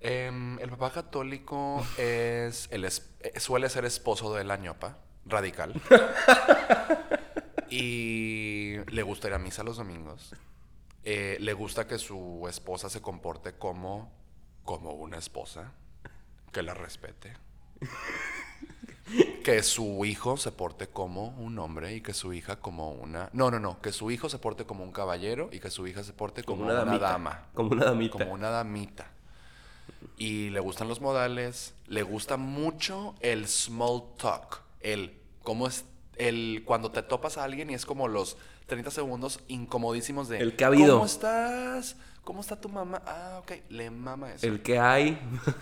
[0.00, 5.80] Em, el papá católico es el es- eh, suele ser esposo de la ñopa, radical.
[7.70, 10.34] y le gusta ir a misa los domingos.
[11.04, 14.12] Eh, le gusta que su esposa se comporte como,
[14.70, 15.72] como una esposa,
[16.52, 17.32] que la respete.
[19.42, 23.30] que su hijo se porte como un hombre y que su hija como una...
[23.32, 26.04] No, no, no, que su hijo se porte como un caballero y que su hija
[26.04, 28.12] se porte como, Como una dama Como una damita.
[28.12, 29.10] como una damita.
[30.16, 36.62] Y le gustan los modales, le gusta mucho el small talk, el cómo es el
[36.64, 40.94] cuando te topas a alguien y es como los 30 segundos incomodísimos de El habido.
[40.94, 41.96] ¿Cómo estás?
[42.24, 43.02] ¿Cómo está tu mamá?
[43.06, 44.46] Ah, ok, le mama eso.
[44.46, 45.18] El que hay.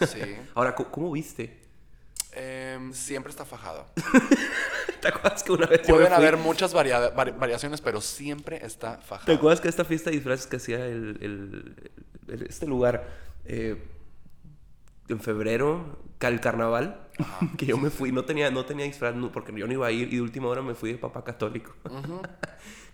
[0.07, 0.21] Sí.
[0.55, 1.63] Ahora, ¿cómo, viste?
[2.33, 3.87] Em, siempre está fajado.
[5.01, 9.05] ¿Te acuerdas que una vez Pueden haber muchas varia- vari- variaciones, pero siempre está ¿Te
[9.07, 9.33] fajado.
[9.35, 11.91] acuerdas que esta fiesta de disfraces que hacía el, el-
[12.29, 13.09] el- este lugar
[13.45, 13.83] eh,
[15.09, 17.09] en febrero, el carnaval,
[17.57, 19.91] que yo me fui, no tenía, no tenía disfraz no, porque yo no iba a
[19.93, 21.75] ir y de última hora me fui de papá católico.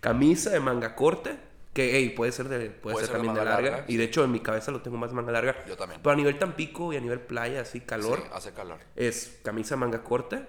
[0.01, 1.39] Camisa de manga corta,
[1.75, 3.71] que hey, puede ser, de, puede Puede ser también de manga larga.
[3.73, 5.57] larga, Y de hecho en mi cabeza lo tengo más manga larga.
[5.67, 6.01] Yo también.
[6.03, 8.79] Pero a nivel Tampico y a nivel playa, así calor, Sí, hace calor.
[8.97, 10.49] es camisa manga corta,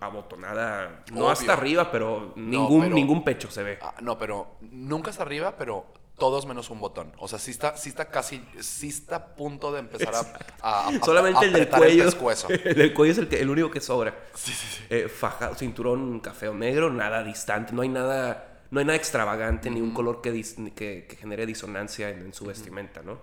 [0.00, 1.30] abotonada, no Obvio.
[1.30, 3.78] hasta arriba, pero ningún, pero- ningún pecho se ve.
[3.82, 5.86] Ah, no, pero nunca está arriba, pero
[6.18, 7.12] todos menos un botón.
[7.18, 10.20] O sea, sí está, sí está casi, sí está a punto de empezar a,
[10.62, 12.04] a- a- Solamente a el del cuello.
[12.48, 14.14] El del cuello es el, que, el único que sobra.
[14.34, 14.84] Sí, sí, sí.
[14.90, 17.72] Eh, faja, cinturón café o negro, nada distante.
[17.72, 21.46] No hay nada, no hay nada extravagante ni un color que, dis- que, que genere
[21.46, 23.20] disonancia en, en su vestimenta, ¿no?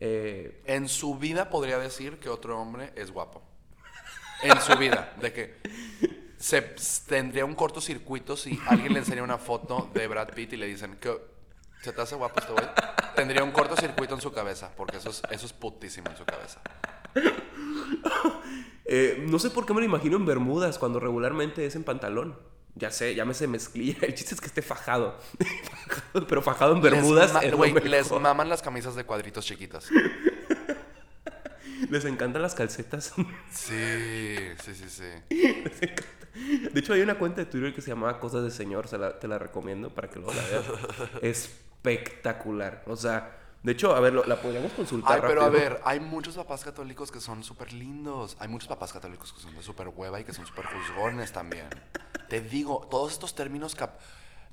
[0.00, 3.42] Eh, En su vida podría decir que otro hombre es guapo.
[4.42, 5.14] En su vida.
[5.20, 5.56] De que
[6.38, 6.62] se
[7.06, 10.96] tendría un cortocircuito si alguien le enseña una foto de Brad Pitt y le dicen
[10.96, 11.14] que
[11.82, 12.64] se te hace guapo este güey.
[13.14, 16.62] Tendría un cortocircuito en su cabeza, porque eso es, eso es putísimo en su cabeza.
[18.86, 22.38] eh, no sé por qué me lo imagino en Bermudas cuando regularmente es en pantalón.
[22.76, 23.98] Ya sé, llámese mezclilla.
[24.06, 25.18] El chiste es que esté fajado.
[26.28, 27.32] Pero fajado en Bermudas.
[27.42, 29.88] Les, ma- les maman las camisas de cuadritos chiquitas.
[31.88, 33.12] Les encantan las calcetas.
[33.50, 35.04] Sí, sí, sí, sí.
[35.30, 36.04] Les encanta.
[36.72, 38.86] De hecho, hay una cuenta de Twitter que se llamaba Cosas de Señor.
[38.86, 40.64] se la- te la recomiendo para que luego la veas.
[41.22, 42.84] Espectacular.
[42.86, 45.16] O sea, de hecho, a ver, lo- la podríamos consultar.
[45.16, 45.62] Ay, pero a rápido.
[45.62, 48.36] ver, hay muchos papás católicos que son súper lindos.
[48.40, 51.68] Hay muchos papás católicos que son de súper hueva y que son súper juzgones también.
[52.28, 53.98] Te digo, todos estos términos, cap-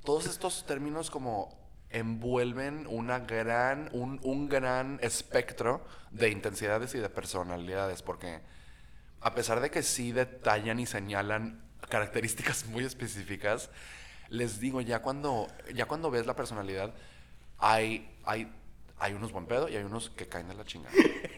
[0.04, 1.58] todos estos términos como
[1.90, 8.42] envuelven una gran, un, un gran espectro de intensidades y de personalidades, porque
[9.22, 13.70] a pesar de que sí detallan y señalan características muy específicas,
[14.30, 16.94] les digo, ya cuando, ya cuando ves la personalidad,
[17.58, 18.52] hay, hay,
[19.00, 20.94] hay unos buen pedo y hay unos que caen de la chingada.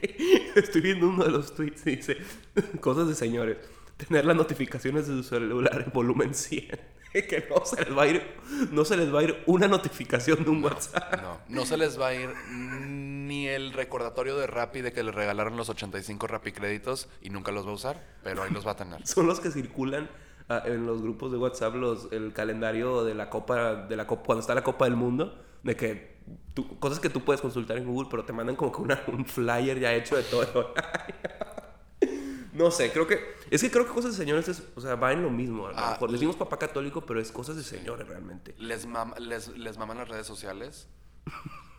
[0.55, 2.17] Estoy viendo uno de los tweets y dice:
[2.81, 3.57] Cosas de señores.
[3.97, 6.79] Tener las notificaciones de su celular en volumen 100.
[7.13, 8.23] que no se les va a ir,
[8.71, 11.21] no se les va a ir una notificación de un WhatsApp.
[11.21, 15.13] No, no se les va a ir ni el recordatorio de Rappi de que les
[15.13, 18.71] regalaron los 85 Rappi créditos y nunca los va a usar, pero ahí los va
[18.71, 19.05] a tener.
[19.07, 20.09] Son los que circulan
[20.49, 24.23] ah, en los grupos de WhatsApp los, el calendario de la Copa, de la Copa,
[24.25, 26.17] cuando está la Copa del Mundo, de que
[26.53, 29.25] tú- cosas que tú puedes consultar en Google, pero te mandan como que una- un
[29.25, 30.73] flyer ya hecho de todo.
[32.53, 35.11] no sé, creo que es que creo que cosas de señores es, o sea, va
[35.13, 35.67] en lo mismo.
[35.67, 38.53] A lo Ah, mejor decimos papá católico, pero es cosas de señores realmente.
[38.57, 40.87] ¿Les, mam- les, les maman las redes sociales?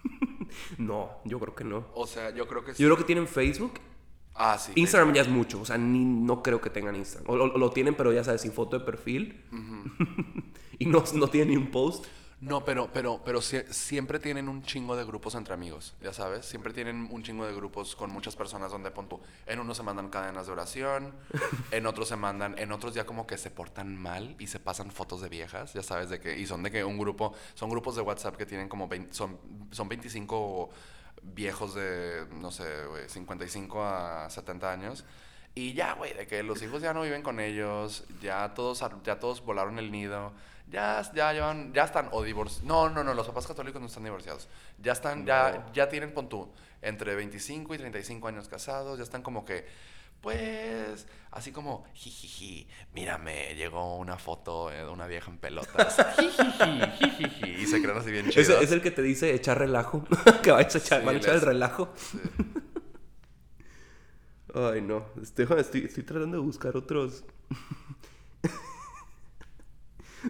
[0.78, 1.87] No, yo creo que no.
[1.94, 2.83] O sea, yo creo que sí.
[2.83, 3.74] Yo creo que tienen Facebook.
[4.42, 4.72] Ah, sí.
[4.74, 7.31] Instagram ya es mucho, o sea, ni, no creo que tengan Instagram.
[7.31, 9.44] O, lo tienen, pero ya sabes, sin foto de perfil.
[10.79, 12.07] y no, no tienen ni un post.
[12.40, 16.46] No, pero, pero, pero sie- siempre tienen un chingo de grupos entre amigos, ya sabes.
[16.46, 19.83] Siempre tienen un chingo de grupos con muchas personas donde pon tú, En unos se
[19.83, 21.12] mandan cadenas de oración,
[21.70, 24.90] en otros se mandan, en otros ya como que se portan mal y se pasan
[24.90, 27.94] fotos de viejas, ya sabes, de que, y son de que un grupo, son grupos
[27.96, 29.37] de WhatsApp que tienen como 20, son,
[29.70, 30.70] son 25
[31.22, 35.04] viejos de, no sé, güey, 55 a 70 años.
[35.54, 39.18] Y ya, güey, de que los hijos ya no viven con ellos, ya todos, ya
[39.18, 40.33] todos volaron el nido,
[40.70, 42.64] ya, ya llevan, ya están o divorciados.
[42.64, 44.48] No, no, no, los papás católicos no están divorciados.
[44.78, 46.48] Ya están, ya, ya tienen, pon tú,
[46.83, 49.66] entre 25 y 35 años casados, ya están como que,
[50.20, 55.96] pues, así como, jijiji, mírame, llegó una foto de una vieja en pelotas.
[56.18, 58.62] Jijiji, jijiji, y se creen así bien Es, chidos.
[58.62, 60.04] es el que te dice echar relajo.
[60.42, 61.92] que vayas a echar, Sí, van a echar el relajo.
[64.54, 65.06] Ay, no.
[65.22, 67.24] Este, estoy, estoy tratando de buscar otros.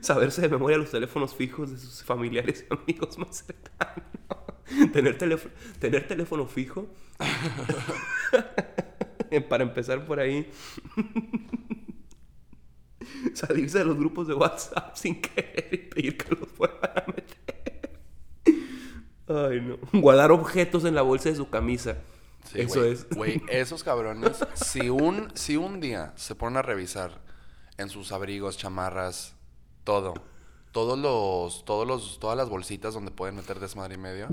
[0.02, 4.04] Saberse de memoria los teléfonos fijos de sus familiares y amigos más cercanos.
[4.92, 6.86] tener, teléfono, tener teléfono fijo.
[9.48, 10.50] Para empezar por ahí.
[13.34, 18.00] Salirse de los grupos de WhatsApp sin querer y pedir que los vuelvan a meter.
[19.28, 20.00] Ay, no.
[20.00, 21.96] Guardar objetos en la bolsa de su camisa.
[22.44, 23.08] Sí, Eso es.
[23.10, 27.20] Güey, esos cabrones, si un, si un día se ponen a revisar
[27.76, 29.34] en sus abrigos, chamarras,
[29.84, 30.14] todo,
[30.72, 34.28] todos los, todos los, todas las bolsitas donde pueden meter desmadre y medio,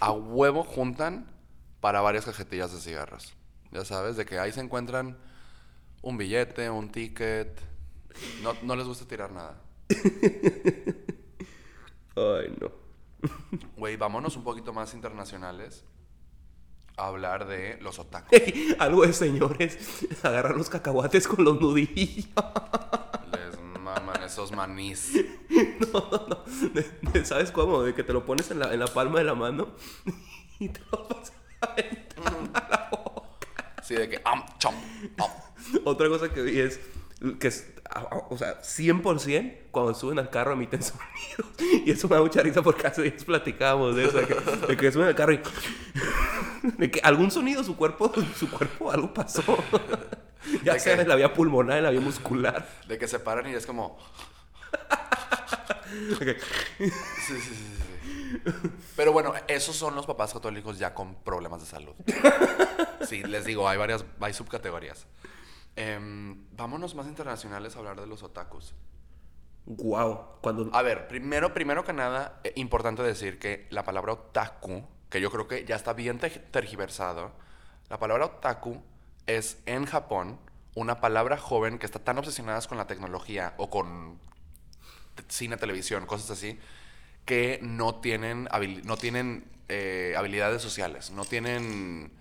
[0.00, 1.30] a huevo juntan
[1.80, 3.34] para varias cajetillas de cigarros.
[3.72, 5.16] Ya sabes, de que ahí se encuentran
[6.02, 7.60] un billete, un ticket.
[8.42, 9.60] No, no les gusta tirar nada.
[12.16, 12.70] Ay, no.
[13.76, 15.84] Güey, vámonos un poquito más internacionales
[16.96, 18.38] a hablar de los otakus.
[18.78, 20.06] Algo de señores.
[20.22, 22.26] Agarrar los cacahuates con los nudillos.
[23.32, 25.12] Les maman esos manís.
[25.92, 26.44] No, no, no.
[26.72, 27.82] De- de- ¿Sabes cómo?
[27.82, 29.74] De que te lo pones en la, en la palma de la mano
[30.58, 32.65] y te lo vas a aventar.
[33.86, 34.20] Sí, de que.
[35.84, 36.80] Otra cosa que vi es
[37.38, 37.48] que,
[38.28, 41.84] o sea, 100% cuando suben al carro emiten sonidos.
[41.86, 44.76] Y eso me da mucha risa porque hace días platicábamos de eso, de que, de
[44.76, 45.40] que suben al carro y...
[46.78, 49.42] De que algún sonido su cuerpo, su cuerpo, algo pasó.
[50.62, 52.68] Ya ¿De sea en la vía pulmonar, en la vía muscular.
[52.86, 53.98] De que se paran y es como.
[56.06, 56.88] Sí,
[57.26, 57.85] sí, sí.
[58.96, 61.94] Pero bueno, esos son los papás católicos ya con problemas de salud.
[63.06, 65.06] Sí, les digo, hay varias, hay subcategorías.
[65.76, 68.74] Em, vámonos más internacionales a hablar de los otakus.
[69.66, 70.40] Wow.
[70.40, 70.70] Cuando...
[70.72, 75.30] A ver, primero, primero que nada, eh, importante decir que la palabra otaku que yo
[75.30, 77.32] creo que ya está bien te- tergiversado.
[77.88, 78.82] La palabra otaku
[79.26, 80.38] es en Japón
[80.74, 84.18] una palabra joven que está tan obsesionadas con la tecnología o con
[85.28, 86.58] cine, televisión, cosas así,
[87.26, 88.48] que no tienen,
[88.84, 92.12] no tienen eh, habilidades sociales, no tienen,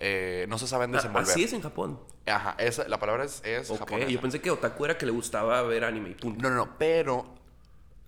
[0.00, 1.30] eh, no se saben Ah, desenvolver.
[1.30, 2.00] Así es en Japón.
[2.26, 4.10] Ajá, esa, la palabra es, es japonesa.
[4.10, 6.42] yo pensé que otaku era que le gustaba ver anime y punto.
[6.42, 7.34] No, no, no, pero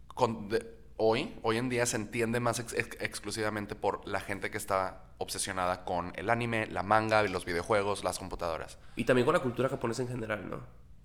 [0.09, 4.51] con- de- hoy, hoy en día se entiende más ex- ex- exclusivamente por la gente
[4.51, 8.78] que está obsesionada con el anime, la manga, los videojuegos, las computadoras.
[8.96, 10.61] Y también con la cultura japonesa en general, ¿no?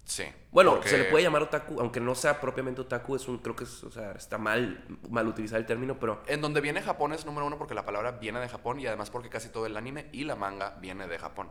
[0.05, 0.25] Sí.
[0.51, 3.55] Bueno, porque- se le puede llamar otaku, aunque no sea propiamente otaku, es un, creo
[3.55, 7.13] que es, o sea, está mal, mal utilizar el término, pero En donde viene Japón
[7.13, 9.77] es número uno porque la palabra viene de Japón y además porque casi todo el
[9.77, 11.49] anime y la manga viene de Japón.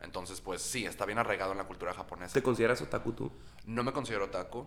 [0.00, 2.34] Entonces, pues sí, está bien arraigado en la cultura japonesa.
[2.34, 3.32] ¿te consideras otaku tú?
[3.66, 4.66] No me considero otaku.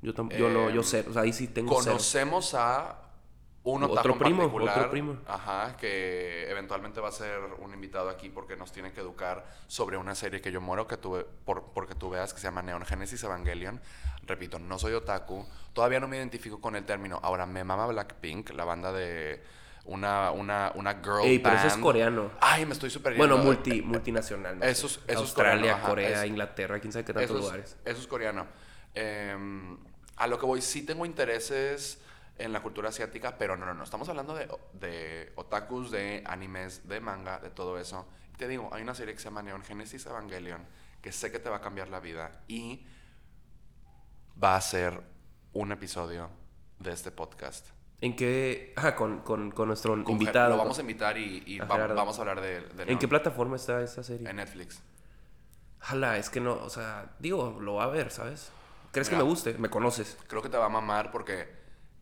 [0.00, 1.94] Yo, tam- yo no, yo Em, sé, o sea, ahí sí tengo cero.
[1.94, 3.07] Conocemos a
[3.74, 5.16] un Otro primo, otro primo.
[5.26, 9.96] Ajá, que eventualmente va a ser un invitado aquí porque nos tiene que educar sobre
[9.96, 12.84] una serie que yo muero que tuve por, porque tú veas que se llama Neon
[12.84, 13.80] Genesis Evangelion.
[14.26, 17.18] Repito, no soy otaku, todavía no me identifico con el término.
[17.22, 19.42] Ahora me mama Blackpink, la banda de
[19.84, 21.66] una una una girl Ey, pero band.
[21.66, 22.30] eso es coreano.
[22.40, 24.58] Ay, me estoy super Bueno, multi, multinacional.
[24.58, 24.64] ¿no?
[24.66, 27.76] Eso es- eso es Australia, coreano, Corea, es- Inglaterra, quién sabe qué tantos lugares.
[27.84, 28.46] eso es coreano.
[28.94, 29.78] Em,
[30.16, 32.02] a lo que voy, sí tengo intereses
[32.38, 33.84] en la cultura asiática, pero no, no, no.
[33.84, 38.06] Estamos hablando de, de otakus, de animes, de manga, de todo eso.
[38.36, 40.64] Te digo, hay una serie que se llama Neon Genesis Evangelion,
[41.02, 42.86] que sé que te va a cambiar la vida y
[44.42, 45.00] va a ser
[45.52, 46.30] un episodio
[46.78, 47.66] de este podcast.
[48.00, 48.72] ¿En qué?
[48.76, 50.50] Ah, con, con, con nuestro Con invitado.
[50.50, 53.08] Lo vamos a invitar y, y A va- vamos a hablar de, de ¿En qué
[53.08, 54.28] plataforma está esa serie?
[54.30, 54.80] En Netflix.
[55.82, 58.52] Ojalá, es que no, o sea, digo, lo va a ver, ¿sabes?
[58.92, 59.24] ¿Crees que Mira.
[59.24, 59.54] me guste?
[59.58, 60.16] Me conoces.
[60.28, 61.57] Creo que te va a mamar porque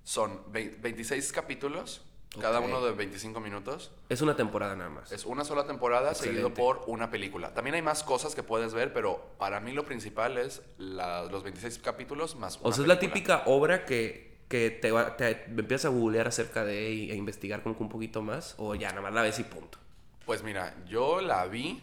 [0.06, 2.02] son vei- 26 capítulos,
[2.40, 3.90] cada uno de 25 minutos.
[4.08, 5.10] Es una temporada nada más.
[5.10, 6.60] Es una sola temporada seguido Excelente.
[6.62, 7.52] por una película.
[7.54, 11.42] También hay más cosas que puedes ver, pero para mí lo principal es la- los
[11.42, 15.44] 26 capítulos más una o sea, es la típica obra que, que te, va- te
[15.46, 18.90] empiezas a googlear acerca de y- e investigar como que un poquito más, o ya
[18.90, 19.78] nada más la ves y punto.
[20.24, 21.82] Pues mira, yo la vi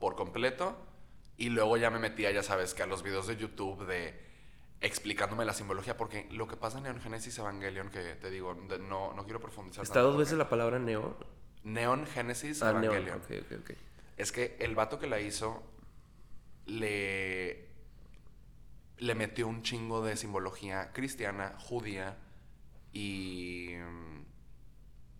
[0.00, 0.76] por completo
[1.36, 4.23] y luego ya me metía, ya sabes, que a los videos de YouTube de
[4.84, 9.14] explicándome la simbología, porque lo que pasa en Neon Genesis Evangelion, que te digo, no,
[9.14, 9.82] no quiero profundizar.
[9.82, 11.16] Está tanto dos veces la palabra neo.
[11.62, 12.70] Neon Genesis Ah.
[12.70, 13.22] Evangelion.
[14.18, 15.62] Es que el vato que la hizo
[16.66, 17.66] le,
[18.98, 22.18] le metió un chingo de simbología cristiana, judía
[22.92, 23.70] y,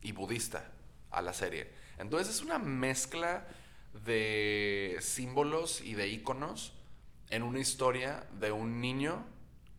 [0.03, 0.71] y budista
[1.11, 1.71] a la serie.
[1.97, 3.49] Entonces es una mezcla
[4.05, 6.75] de símbolos y de iconos
[7.31, 9.25] en una historia de un niño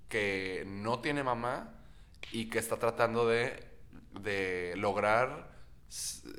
[0.09, 1.73] que no tiene mamá
[2.31, 3.63] y que está tratando de,
[4.19, 5.51] de lograr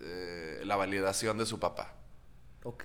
[0.02, 1.94] eh, la validación de su papá.
[2.64, 2.84] Ok.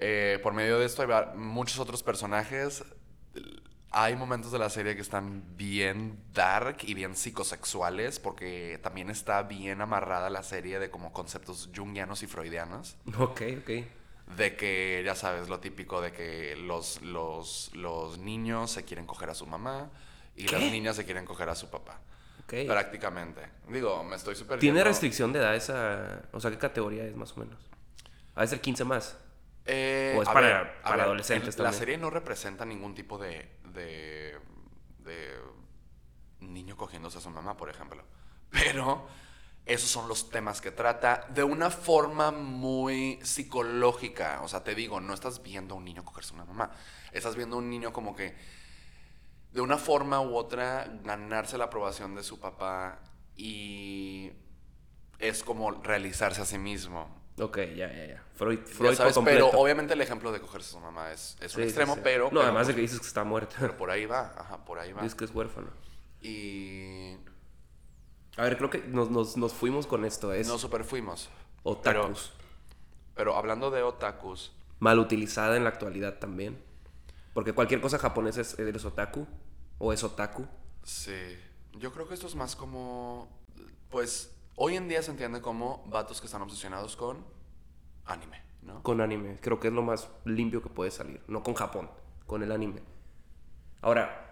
[0.00, 2.84] Eh, por medio de esto hay muchos otros personajes.
[3.90, 9.42] Hay momentos de la serie que están bien dark y bien psicosexuales porque también está
[9.42, 12.96] bien amarrada la serie de como conceptos jungianos y freudianos.
[13.18, 13.70] Ok, ok.
[14.36, 19.30] De que, ya sabes, lo típico de que los, los, los niños se quieren coger
[19.30, 19.90] a su mamá
[20.36, 22.00] y las niñas se quieren coger a su papá.
[22.46, 23.42] Prácticamente.
[23.68, 24.58] Digo, me estoy súper...
[24.58, 26.22] ¿Tiene restricción de edad esa?
[26.32, 27.58] O sea, ¿qué categoría es más o menos?
[28.34, 29.16] Ha de ser 15 más.
[29.66, 31.78] Eh, ¿O es para- ver, para ver, adolescentes el- La también?
[31.78, 34.38] serie no representa ningún tipo de, de,
[35.00, 35.34] de
[36.40, 38.02] niño cogiéndose a su mamá, por ejemplo.
[38.50, 39.06] Pero
[39.68, 44.40] esos son los temas que trata de una forma muy psicológica.
[44.42, 46.70] O sea, te digo, no estás viendo a un niño cogerse a una mamá.
[47.12, 48.34] Estás viendo a un niño como que
[49.52, 52.98] de una forma u otra ganarse la aprobación de su papá
[53.36, 54.32] y
[55.18, 57.16] es como realizarse a sí mismo.
[57.40, 58.24] Ok, ya, ya, ya.
[58.34, 59.62] Freud, Ya Freud sabes, por pero completo.
[59.62, 62.00] obviamente el ejemplo de cogerse a su mamá es, es Sí, un extremo, sí.
[62.02, 62.24] pero...
[62.24, 63.54] No, pero además de que dices que está muerta.
[63.60, 65.02] pero por ahí va, ajá, por ahí va.
[65.02, 65.68] Dices que es huérfano.
[66.20, 67.16] Y
[68.38, 70.32] A ver, creo que nos, nos, nos fuimos con esto.
[70.32, 71.28] Es nos super fuimos.
[71.64, 72.32] otakus.
[73.14, 76.56] Pero hablando de otakus, Mal utilizada en la actualidad también.
[77.34, 79.26] Porque cualquier cosa japonesa es eres otaku.
[79.78, 80.46] O es otaku.
[80.84, 81.36] sí,
[81.72, 83.28] yo creo que esto es más como...
[83.90, 87.24] Pues hoy en día se entiende como vatos que están obsesionados con
[88.04, 88.82] anime, ¿no?
[88.82, 89.38] Con anime.
[89.40, 91.20] Creo que es lo más limpio que puede salir.
[91.28, 91.90] No con Japón.
[92.26, 92.82] Con el anime.
[93.80, 94.30] Ahora,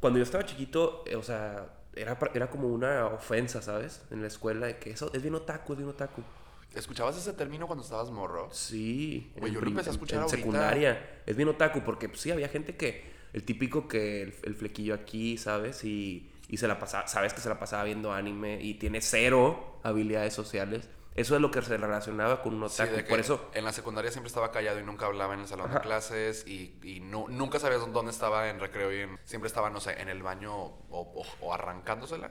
[0.00, 4.02] cuando yo estaba chiquito, eh, o sea, era, era como una ofensa, ¿sabes?
[4.10, 6.22] En la escuela de que eso es bien otaku, es bien otaku.
[6.74, 8.48] ¿Escuchabas ese término cuando estabas morro?
[8.50, 9.30] Sí.
[9.36, 11.20] Güey, en yo lo empecé a escuchar en secundaria.
[11.26, 13.12] Es bien otaku porque pues, sí, había gente que...
[13.32, 15.84] El típico que el, el flequillo aquí, ¿sabes?
[15.84, 17.06] Y, y se la pasaba...
[17.08, 20.88] Sabes que se la pasaba viendo anime y tiene cero habilidades sociales.
[21.14, 22.96] Eso es lo que se relacionaba con un Sí, otaku.
[22.96, 25.70] que Por eso, en la secundaria siempre estaba callado y nunca hablaba en el salón
[25.72, 29.68] de clases y, y no- nunca sabías dónde estaba en recreo y en- siempre estaba,
[29.68, 32.30] no sé, en el baño o, o- o arrancándosela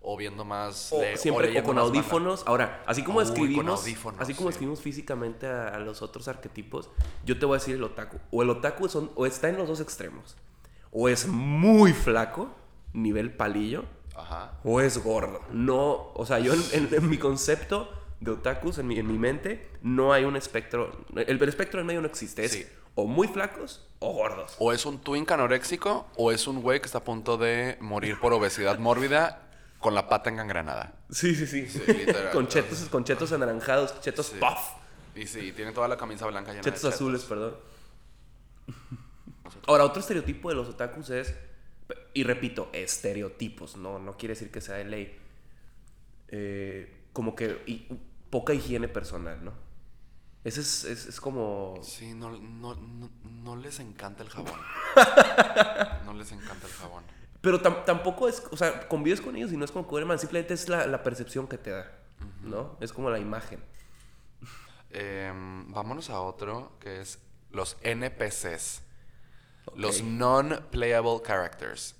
[0.00, 0.92] o viendo más...
[0.92, 2.44] o siempre o con audífonos.
[2.46, 3.80] Ahora, así como Uy, escribimos,
[4.18, 4.52] así como sí.
[4.52, 6.90] escribimos físicamente a, a los otros arquetipos,
[7.24, 8.18] yo te voy a decir el otaku.
[8.30, 10.36] O el otaku son, o está en los dos extremos.
[10.92, 12.50] O es muy flaco,
[12.92, 14.52] nivel palillo, Ajá.
[14.64, 15.40] o es gordo.
[15.50, 17.90] No, o sea, yo en, en- en mi concepto
[18.20, 21.04] de otakus, en mi, en mi mente, no hay un espectro.
[21.14, 22.44] El, el espectro en medio no existe.
[22.44, 22.66] Es Sí.
[22.94, 24.56] o muy flacos o gordos.
[24.58, 28.18] O es un twink anoréxico o es un güey que está a punto de morir
[28.20, 29.44] por obesidad mórbida
[29.78, 30.94] con la pata engangrenada.
[31.10, 31.82] Sí, sí, sí.
[32.32, 34.36] Con, chetos, con chetos anaranjados, chetos Sí.
[34.40, 34.58] puff.
[35.14, 37.56] Y sí, tiene toda la camisa blanca llena Chetos de azules, perdón.
[39.66, 41.34] Ahora, otro estereotipo de los otakus es,
[42.14, 45.18] y repito, estereotipos, no, no quiere decir que sea de ley,
[46.28, 47.62] eh, como que
[48.30, 49.52] poca higiene personal, ¿no?
[50.44, 51.78] Ese es, es, es como...
[51.82, 54.58] Sí, no, no, no, no les encanta el jabón.
[56.04, 57.04] No les encanta el jabón.
[57.40, 60.18] Pero tam- tampoco es, o sea, convives con ellos y no es como que man,
[60.18, 61.90] simplemente es la, la percepción que te da,
[62.42, 62.76] ¿no?
[62.80, 63.62] Es como la imagen.
[64.90, 67.18] Em, vámonos a otro que es
[67.50, 68.82] los NPCs.
[69.76, 71.94] Los non-playable characters.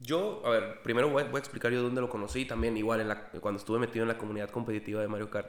[0.00, 2.44] Yo, a ver, primero voy, voy a explicar yo dónde lo conocí.
[2.44, 5.48] También, igual, en la- cuando estuve metido en la comunidad competitiva de Mario Kart,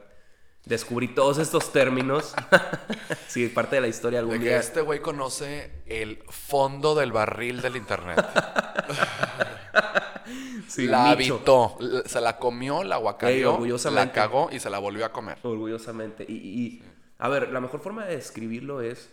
[0.64, 2.34] descubrí todos estos términos.
[3.28, 4.58] sí, parte de la historia algún De que día.
[4.58, 8.24] este güey conoce el fondo del barril del internet.
[10.68, 14.06] Sí, la nicho, habitó, se la comió, la orgullosamente.
[14.06, 15.38] la cagó y se la volvió a comer.
[15.42, 16.24] Orgullosamente.
[16.28, 16.82] Y, y- y,
[17.18, 19.10] a ver, la mejor forma de describirlo es.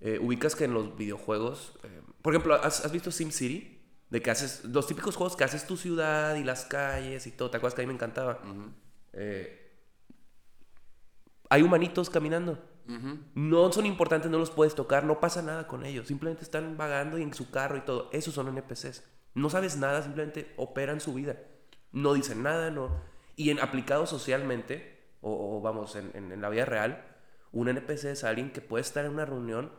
[0.00, 1.72] eh, ubicas que en los videojuegos.
[1.82, 3.77] eh, por ejemplo, ¿has, has visto SimCity?
[4.10, 4.64] De que haces.
[4.64, 7.50] Los típicos juegos que haces tu ciudad y las calles y todo.
[7.50, 8.40] ¿Te acuerdas que a mí me encantaba?
[9.12, 9.64] Eh,
[11.50, 12.58] hay humanitos caminando.
[13.34, 16.06] No son importantes, no los puedes tocar, no pasa nada con ellos.
[16.08, 18.08] Simplemente están vagando y en su carro y todo.
[18.12, 19.04] Esos son NPCs.
[19.34, 21.36] No sabes nada, simplemente operan su vida.
[21.92, 23.02] No dicen nada, no.
[23.36, 27.04] Y en aplicado socialmente, o, o vamos, en, en- en la vida real,
[27.52, 29.70] un NPC es alguien que puede estar en una reunión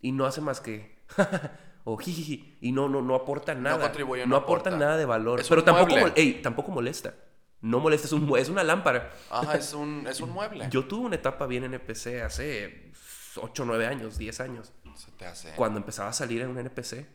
[0.00, 0.98] y no hace más que.
[1.92, 3.76] o jijiji, y no, no, no aporta nada.
[3.76, 4.70] no no aporta aporta.
[4.70, 5.42] nada de valor.
[5.48, 5.94] Pero tampoco,
[6.42, 7.14] tampoco molesta.
[7.60, 9.12] No molesta, es, un, es una lámpara.
[9.30, 10.66] Ajá, es un, es un mueble.
[10.70, 12.90] Yo tuve una etapa bien NPC hace
[13.36, 14.72] 8, 9 años, 10 años.
[14.94, 15.54] Se te hace.
[15.56, 17.06] Cuando empezaba a salir en un NPC,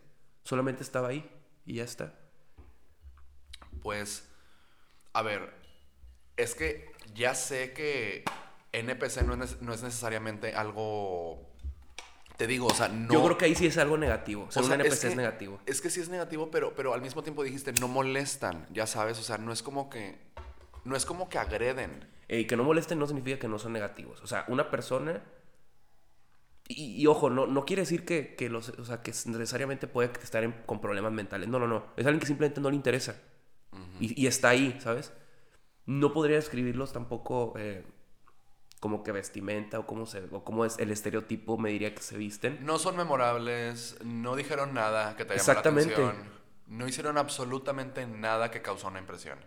[0.44, 1.30] solamente estaba ahí
[1.66, 2.14] y ya está.
[3.82, 4.30] Pues,
[5.14, 5.54] a ver,
[6.38, 8.24] es que ya sé que
[8.72, 11.55] NPC no es, no es necesariamente algo...
[12.38, 13.12] Te digo, o sea, no...
[13.14, 14.46] Yo creo que ahí sí es algo negativo.
[14.48, 15.60] O sea, un NPC es, que- negativo.
[15.66, 19.18] Es que sí es negativo, pero, pero al mismo tiempo dijiste, no molestan, ya sabes,
[19.20, 20.18] o sea, no es como que...
[20.84, 22.08] No es como que agreden.
[22.28, 24.22] Y que no molesten no significa que no son negativos.
[24.22, 25.24] O sea, una persona.
[26.68, 30.12] Y, y ojo, no, no quiere decir que, que los, o sea, que necesariamente puede
[30.22, 31.48] estar en- con problemas mentales.
[31.48, 31.86] No, no, no.
[31.96, 33.16] Es alguien que simplemente no le interesa.
[34.00, 35.12] y, y está ahí, ¿sabes?
[35.86, 37.84] No podría describirlos tampoco eh,
[38.86, 42.18] como que vestimenta o cómo, se, o cómo es el estereotipo, me diría que se
[42.18, 42.64] visten.
[42.64, 45.98] No son memorables, no dijeron nada que te Exactamente.
[45.98, 46.30] la atención.
[46.68, 49.40] No hicieron absolutamente nada que causó una impresión.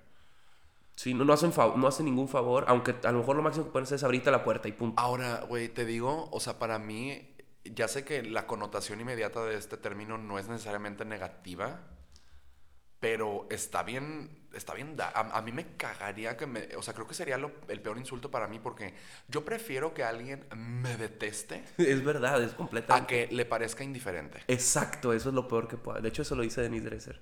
[0.97, 3.71] Sí, no, no, hacen no hacen ningún favor, aunque a lo mejor lo máximo que
[3.71, 5.01] pueden hacer es abrirte la puerta y punto.
[5.01, 9.55] Ahora, güey, te digo, o sea, para mí, ya sé que la connotación inmediata de
[9.55, 11.79] este término no es necesariamente negativa,
[12.99, 16.95] pero está bien, está bien, da- a, a mí me cagaría que me, o sea,
[16.95, 18.95] creo que sería lo- el peor insulto para mí porque
[19.29, 23.29] yo prefiero que alguien me deteste Es verdad, es a completamente.
[23.29, 24.41] que le parezca indiferente.
[24.49, 26.01] Exacto, eso es lo peor que pueda.
[26.01, 27.21] De hecho, eso lo dice Denise Dresser.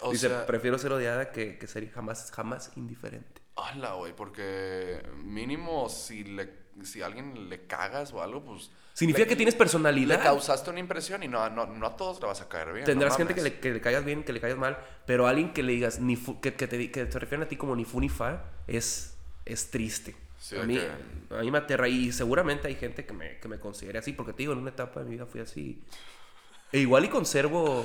[0.00, 3.42] O dice, sea, prefiero ser odiada que, que ser jamás, jamás indiferente.
[3.56, 8.70] Hala, güey, porque mínimo si le, si a alguien le cagas o algo, pues...
[8.94, 10.22] Significa le- que tienes Le personalidad.
[10.22, 12.84] causaste una impresión y no, no, no a todos le vas a caer bien.
[12.84, 15.52] Tendrás no gente que le, que le caigas bien, que le caigas mal, pero alguien
[15.52, 17.84] que le digas, ni fu- que, que te, que te refieren a ti como ni
[17.84, 20.14] fu ni fa, es, es triste.
[20.38, 23.48] Sí, a, mí, que- a mí me aterra y seguramente hay gente que me, que
[23.48, 25.82] me considere así, porque te digo, en una etapa de mi vida fui así.
[26.70, 27.84] E igual y conservo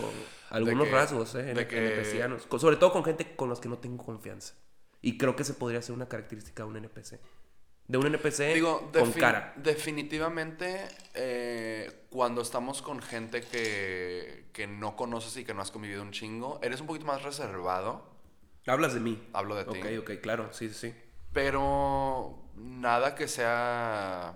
[0.52, 1.52] algunos que- rasgos, ¿eh?
[1.52, 2.48] en- que- NPCianos.
[2.60, 4.54] Sobre todo con gente con los que no tengo confianza.
[5.02, 7.20] Y creo que se podría ser una característica de un NPC.
[7.90, 9.52] De un NPC Digo, con cara.
[9.58, 16.04] definitivamente eh, cuando estamos con gente que, que no conoces y que no has convivido
[16.04, 18.06] un chingo, eres un poquito más reservado.
[18.68, 19.20] Hablas de mí.
[19.34, 19.80] Hablo de ti.
[19.80, 20.94] Ok, ok, claro, sí, sí.
[21.34, 24.36] Pero nada que sea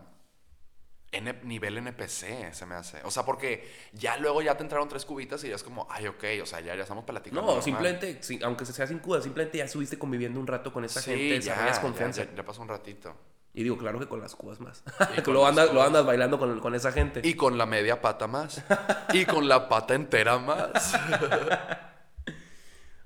[1.12, 3.02] N- nivel NPC, se me hace.
[3.04, 6.08] O sea, porque ya luego ya te entraron tres cubitas y ya es como, ay,
[6.08, 7.42] ok, o sea, ya, ya estamos platicando.
[7.42, 7.64] No, normal.
[7.64, 11.12] simplemente, sí, aunque sea sin cuda, simplemente ya estuviste conviviendo un rato con esa Sí,
[11.12, 12.24] gente, ya, confianza.
[12.24, 13.16] Ya, ya pasó un ratito.
[13.56, 14.84] Y digo, claro que con las cubas más.
[15.28, 17.22] Lo andas, lo andas bailando con, con esa gente.
[17.24, 18.64] Y con la media pata más.
[19.14, 20.96] y con la pata entera más.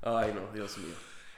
[0.02, 0.95] Ay, no, Dios mío.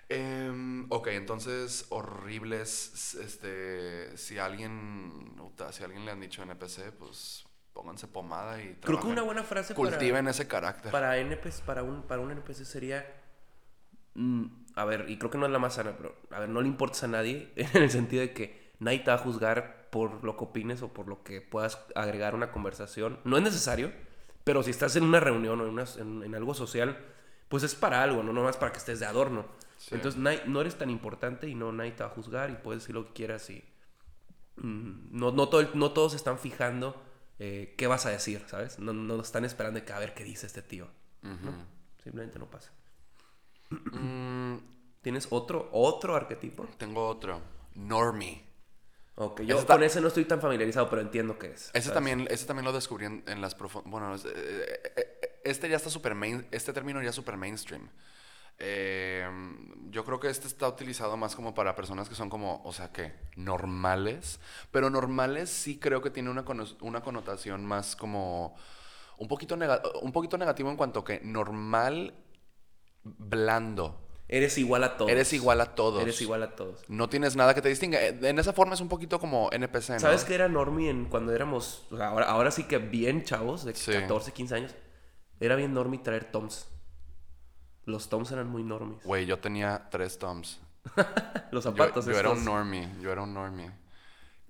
[0.10, 3.16] Em, ok, entonces, horribles.
[3.16, 5.36] Este, si alguien,
[5.72, 9.74] si alguien le han dicho NPC, pues pónganse pomada y Creo que una buena frase
[9.74, 10.92] Cultiven ese carácter.
[10.92, 13.06] para, para NPC, para un, para un NPC sería...
[14.14, 14.46] mm,
[14.76, 16.68] a ver, y creo que no es la más sana, pero a ver, no le
[16.68, 20.38] importas a nadie en el sentido de que nadie te va a juzgar por lo
[20.38, 23.20] que opines o por lo que puedas agregar a una conversación.
[23.24, 23.92] No es necesario,
[24.44, 26.98] pero si estás en una reunión o en, una- en- en algo social,
[27.50, 29.46] pues es para algo, no nomás para que estés de adorno.
[29.78, 29.96] Sí.
[29.96, 32.84] Entonces nadie- no eres tan importante y no nadie te va a juzgar y puedes
[32.84, 33.64] decir lo que quieras y
[34.58, 37.02] mm, no, no, todo no todos están fijando
[37.40, 38.78] eh, qué vas a decir, ¿sabes?
[38.80, 40.88] No, no están esperando de que a ver qué dice este tío.
[42.04, 42.72] Simplemente no pasa.
[43.70, 44.58] Mm,
[45.02, 46.68] ¿Tienes otro, otro arquetipo?
[46.78, 47.42] tengo otro.
[47.76, 48.44] Normie.
[49.22, 51.72] Ok, yo Ese con ese no estoy tan familiarizado, pero entiendo qué es.
[51.74, 51.94] Ese ¿sabes?
[51.94, 53.92] también, ese también lo descubrí en, en las profundidades.
[53.92, 57.90] Bueno, eh, eh, eh, este ya está super main, este término ya es super mainstream.
[58.60, 59.28] Eh,
[59.90, 62.94] yo creo que este está utilizado más como para personas que son como, o sea,
[62.94, 64.40] que normales.
[64.72, 66.46] Pero normales sí creo que tiene una,
[66.80, 68.56] una connotación más como
[69.18, 69.58] un poquito,
[70.02, 72.14] un poquito negativo en cuanto que normal,
[73.04, 74.09] blando.
[74.32, 75.12] Eres igual a todos.
[75.12, 76.02] Eres igual a todos.
[76.04, 76.82] Eres igual a todos.
[76.88, 78.00] No tienes nada que te distinga.
[78.00, 80.00] Eh, En esa forma es un poquito como NPC, ¿no?
[80.00, 83.66] ¿Sabes qué era normie en, cuando éramos, o sea, ahora, ahora sí que bien chavos,
[83.66, 83.92] de Sí.
[83.92, 84.76] 14, 15 años?
[85.40, 86.68] Era bien normie traer toms.
[87.86, 89.04] Los toms eran muy normies.
[89.04, 90.60] Güey, yo tenía tres toms.
[91.52, 92.38] Los Yo, zapatos yo era estos.
[92.38, 93.72] un normie, yo era un normie.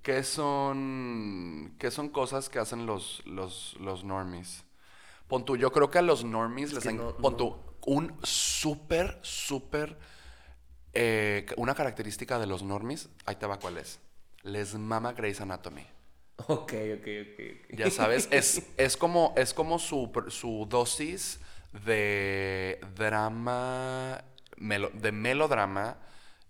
[0.01, 4.63] ¿Qué son, qué son cosas que hacen los, los, los normies?
[5.27, 6.83] Pon tú, yo creo que a los normies les...
[6.83, 7.37] que en- no- pon no.
[7.37, 7.55] tú,
[7.85, 9.97] un súper, súper...
[10.93, 13.99] eh, una característica de los normies, ahí te va cuál es.
[14.43, 15.85] Les mama Grey's Anatomy.
[16.47, 17.39] Ok, ok, ok.
[17.73, 17.77] ok.
[17.77, 21.39] Ya sabes, es, es como, es como su, su dosis
[21.85, 24.23] de drama,
[24.57, 25.97] melo- de melodrama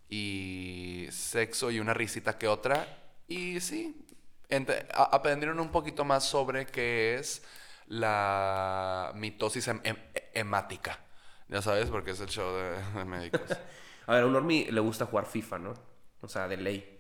[0.10, 2.88] y sexo y una risita que otra.
[3.28, 4.06] Y sí,
[4.50, 7.42] ente- a- aprendieron un poquito más sobre qué es
[7.88, 10.00] la mitosis hem- hem-
[10.34, 11.00] hemática.
[11.50, 13.42] Ya sabes, porque es el show de, de médicos.
[14.08, 15.74] A ver, a un normie le gusta jugar FIFA, ¿no?
[16.22, 17.00] O sea, de ley.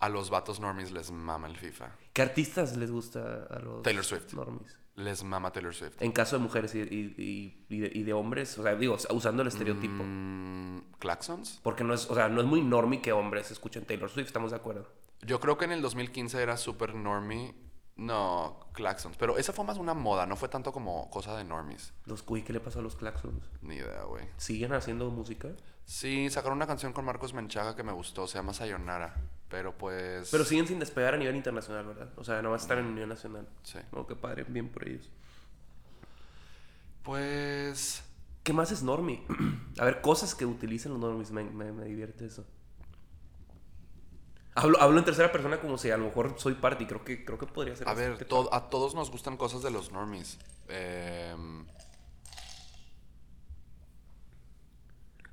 [0.00, 1.90] A los vatos normies les mama el FIFA.
[2.12, 4.34] ¿Qué artistas les gusta a los Taylor Swift.
[4.34, 4.78] normies?
[4.96, 5.94] Les mama Taylor Swift.
[6.02, 9.48] En caso de mujeres y, y- y- y de, hombres, o sea, digo, usando el
[9.48, 10.04] estereotipo.
[10.04, 11.60] Mm, ¿Claxons?
[11.62, 14.50] Porque no es, o sea, no es muy normie que hombres escuchen Taylor Swift, estamos
[14.50, 14.86] de acuerdo.
[15.22, 17.54] Yo creo que en el 2015 era super normie.
[17.96, 19.16] No, Claxons.
[19.16, 21.92] Pero esa fue más una moda, no fue tanto como cosa de normies.
[22.06, 23.48] Los uy, ¿qué le pasó a los Claxons?
[23.62, 24.26] Ni idea, güey.
[24.36, 25.50] ¿Siguen haciendo música?
[25.84, 29.14] Sí, sacaron una canción con Marcos Menchaga que me gustó, se llama Sayonara.
[29.48, 30.30] Pero pues.
[30.30, 32.10] Pero siguen sin despegar a nivel internacional, ¿verdad?
[32.16, 33.46] O sea, no va a estar en Unión Nacional.
[33.62, 33.78] Sí.
[33.92, 35.10] Oh, qué padre, bien por ellos.
[37.02, 38.02] Pues.
[38.42, 39.24] ¿Qué más es normie?
[39.78, 42.44] a ver, cosas que utilizan los normies, me, me, me divierte eso.
[44.56, 47.24] Hablo, hablo en tercera persona como si a lo mejor soy parte y creo que,
[47.24, 50.38] creo que podría ser A ver, to- a todos nos gustan cosas de los normies.
[50.68, 51.66] Em,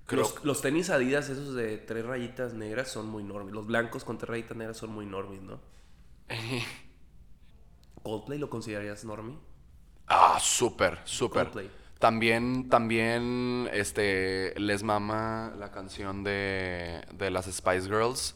[0.05, 3.53] creo- Los, los tenis Adidas, esos de tres rayitas negras, son muy normies.
[3.53, 5.59] Los blancos con tres rayitas negras son muy normies, ¿no?
[8.03, 9.38] ¿Coldplay lo considerarías normie?
[10.07, 11.51] Ah, súper, súper.
[11.99, 18.36] También, también, este, les mama la canción de, de las Spice Girls.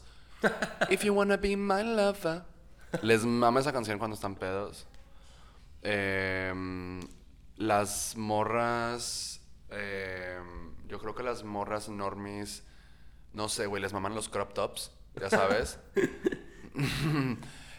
[0.90, 2.44] If you wanna be my lover.
[3.02, 4.86] Les mama esa canción cuando están pedos.
[5.82, 7.00] Em,
[7.56, 9.40] las morras,
[9.70, 12.64] em, yo creo que las morras normies,
[13.32, 14.90] no sé, güey, les maman los crop tops,
[15.20, 15.78] ya sabes.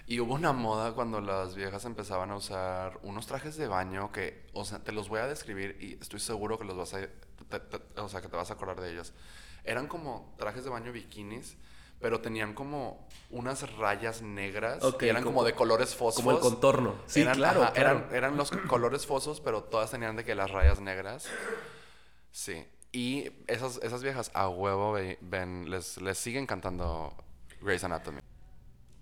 [0.10, 4.48] Y hubo una moda cuando las viejas empezaban a usar unos trajes de baño que,
[4.54, 8.00] o sea, te los voy a describir y estoy seguro que los vas a, te-
[8.02, 9.12] o sea, que te vas a acordar de ellos.
[9.66, 11.58] Eran como trajes de baño bikinis,
[12.00, 16.24] pero tenían como unas rayas negras Ok, y eran como, como- de colores fosfos.
[16.24, 16.96] Como el contorno.
[17.08, 17.98] Sí, eran, claro, ajá, claro.
[18.00, 21.28] Eran, eran los colores fosos, pero todas tenían de que las rayas negras.
[22.32, 22.66] Sí.
[22.92, 27.14] Y esas, esas viejas a huevo ve- ven, les, les siguen cantando
[27.62, 28.22] Grey's Anatomy.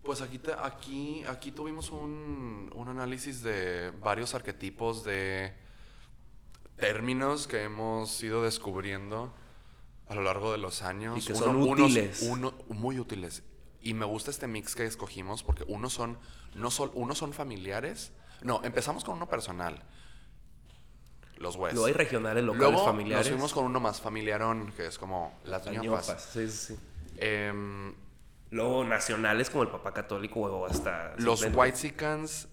[0.03, 5.53] Pues aquí, te- aquí, aquí tuvimos un, un análisis de varios arquetipos de
[6.77, 9.33] términos que hemos ido descubriendo
[10.07, 11.17] a lo largo de los años.
[11.23, 12.21] Y que son útiles.
[12.29, 13.43] uno- muy útiles.
[13.81, 16.17] Y me gusta este mix que escogimos porque uno son,
[16.55, 18.11] no sol- uno son familiares.
[18.41, 19.83] No, empezamos con uno personal.
[21.37, 21.73] Los West.
[21.73, 23.25] Luego hay regionales, locales, Luego familiares.
[23.27, 26.29] nos fuimos con uno más familiarón, que es como las ñopas.
[26.31, 26.79] sí, sí, sí.
[27.17, 27.93] Em,
[28.51, 31.13] Luego nacionales como el papá católico o hasta...
[31.17, 32.47] los simplemente- Whitexicans,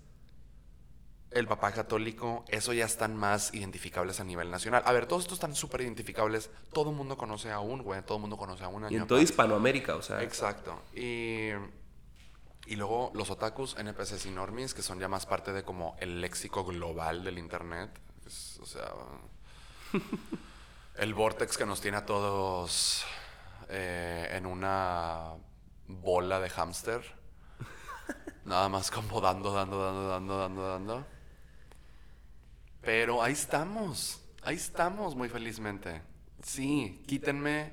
[1.34, 4.82] el papá católico, eso ya están más identificables a nivel nacional.
[4.84, 6.50] A ver, todos estos están súper identificables.
[6.72, 9.06] Todo el mundo conoce a un güey, todo el mundo conoce a una Y en
[9.06, 10.22] toda Hispanoamérica, o sea...
[10.22, 10.82] Exacto.
[10.94, 11.50] Y,
[12.66, 16.20] y luego los otakus, NPCs y normies, que son ya más parte de como el
[16.20, 17.90] léxico global del internet.
[18.26, 18.92] Es, o sea,
[20.96, 23.04] el vortex que nos tiene a todos
[23.68, 25.32] eh, en una
[25.86, 27.02] bola de hámster.
[28.44, 31.06] Nada más como dando, dando, dando, dando, dando, dando.
[32.82, 34.20] Pero ahí estamos.
[34.42, 36.02] Ahí estamos muy felizmente.
[36.42, 37.72] Sí, quítenme,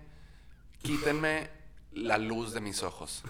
[0.83, 1.49] quítenme
[1.93, 3.23] la luz de mis ojos.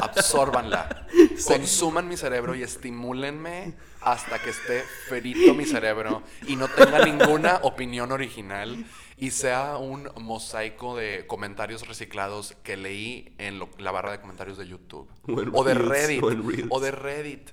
[0.00, 1.06] Absórbanla.
[1.46, 7.58] Consuman mi cerebro y estimúlenme hasta que esté ferito mi cerebro y no tenga ninguna
[7.62, 8.84] opinión original
[9.16, 14.58] y sea un mosaico de comentarios reciclados que leí en lo- la barra de comentarios
[14.58, 15.08] de YouTube.
[15.26, 16.22] O en O de Reels, Reddit.
[16.22, 16.66] o en Reels.
[16.70, 17.50] O de Reddit.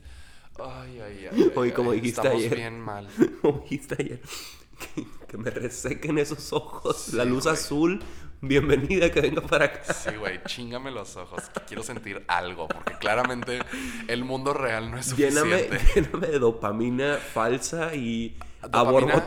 [0.59, 1.51] Ay, ay, ay.
[1.57, 2.55] Ay, como ay, dijiste Estamos ayer.
[2.55, 3.07] bien mal.
[3.41, 4.21] Como dijiste ayer,
[4.95, 7.13] que, que me resequen esos ojos.
[7.13, 7.53] la luz güey.
[7.55, 8.03] azul,
[8.41, 9.93] bienvenida, que venga para acá.
[9.93, 11.49] Sí, güey, chingame los ojos.
[11.49, 13.59] que Quiero sentir algo, porque claramente
[14.07, 15.93] el mundo real no es Lléname, suficiente.
[16.01, 19.25] lléname de dopamina falsa y a Dopamina-.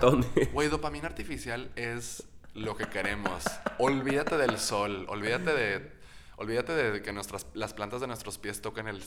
[0.52, 3.42] Güey, dopamina artificial es lo que queremos.
[3.78, 5.92] Olvídate del sol, olvídate de
[6.36, 9.02] olvídate de que nuestras las plantas de nuestros pies toquen el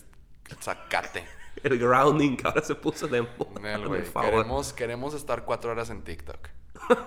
[0.55, 1.25] zacate.
[1.63, 3.59] El grounding que ahora se puso de moda.
[3.61, 4.03] Nel.
[4.13, 6.47] Queremos, queremos estar cuatro horas en TikTok.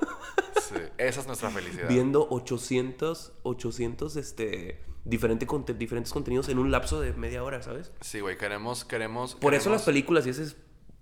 [0.61, 1.89] Sí, esa es nuestra felicidad.
[1.89, 7.91] Viendo 800, 800 este, diferente conte- diferentes contenidos en un lapso de media hora, ¿sabes?
[8.01, 9.35] Sí, güey, queremos, queremos.
[9.35, 10.57] Por eso las películas, y ese es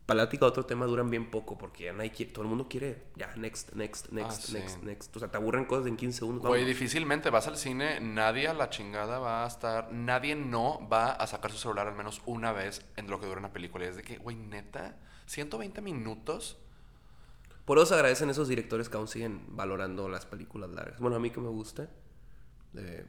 [0.08, 3.30] plática otro tema, duran bien poco, porque ya nadie quiere, todo el mundo quiere, ya,
[3.36, 4.52] next, next, next, Ah, sí.
[4.54, 5.16] next, next.
[5.16, 6.46] O sea, te aburren cosas en 15 segundos.
[6.46, 11.12] Güey, difícilmente vas al cine, nadie a la chingada va a estar, nadie no va
[11.12, 13.84] a sacar su celular al menos una vez en lo que dura una película.
[13.84, 14.96] Y es de que, güey, neta,
[15.26, 16.56] 120 minutos.
[17.66, 20.98] Por eso se agradecen esos directores que aún siguen valorando las películas largas.
[21.00, 21.86] Bueno, a mí que me gusta,
[22.76, 23.04] eh,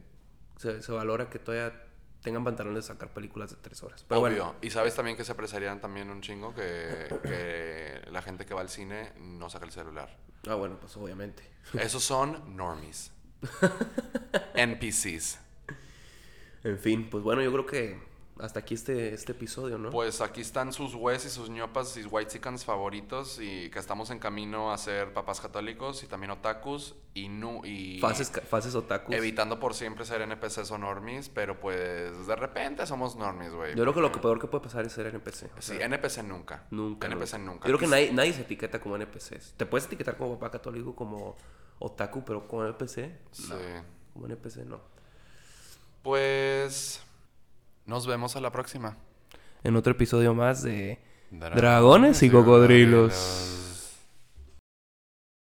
[0.58, 1.82] se, se valora que todavía
[2.22, 4.04] tengan pantalones de sacar películas de tres horas.
[4.08, 4.44] Pero Obvio.
[4.44, 8.54] bueno, Y sabes también que se apreciarían también un chingo que, que la gente que
[8.54, 10.16] va al cine no saca el celular.
[10.48, 11.42] ah, bueno, pues obviamente.
[11.74, 13.12] Esos son normies.
[14.54, 15.38] NPCs.
[16.64, 17.98] En fin, pues bueno, yo creo que
[18.42, 19.90] hasta aquí este, este episodio, ¿no?
[19.90, 24.18] Pues aquí están sus gües y sus ñopas y whitexicans favoritos y que estamos en
[24.18, 29.14] camino a ser papás católicos y también otakus y nu y fases, fases otakus.
[29.14, 33.74] evitando por siempre ser NPCs o normies, pero pues de repente somos normies, güey.
[33.74, 35.50] Yo creo que lo que peor que puede pasar es ser NPC.
[35.58, 36.66] Sí, sea, NPC nunca.
[36.70, 37.06] Nunca.
[37.06, 37.38] NPC nunca.
[37.38, 37.68] nunca.
[37.68, 39.54] Yo creo que nadie, nadie se etiqueta como NPCs.
[39.56, 41.36] Te puedes etiquetar como papá católico, como
[41.78, 43.12] otaku, pero como NPC.
[43.32, 43.48] Sí.
[43.48, 43.56] No.
[44.12, 44.80] Como NPC no.
[46.02, 47.02] Pues
[47.90, 48.96] nos vemos a la próxima.
[49.64, 51.00] En otro episodio más de
[51.32, 53.69] Dragones Dragones y cocodrilos.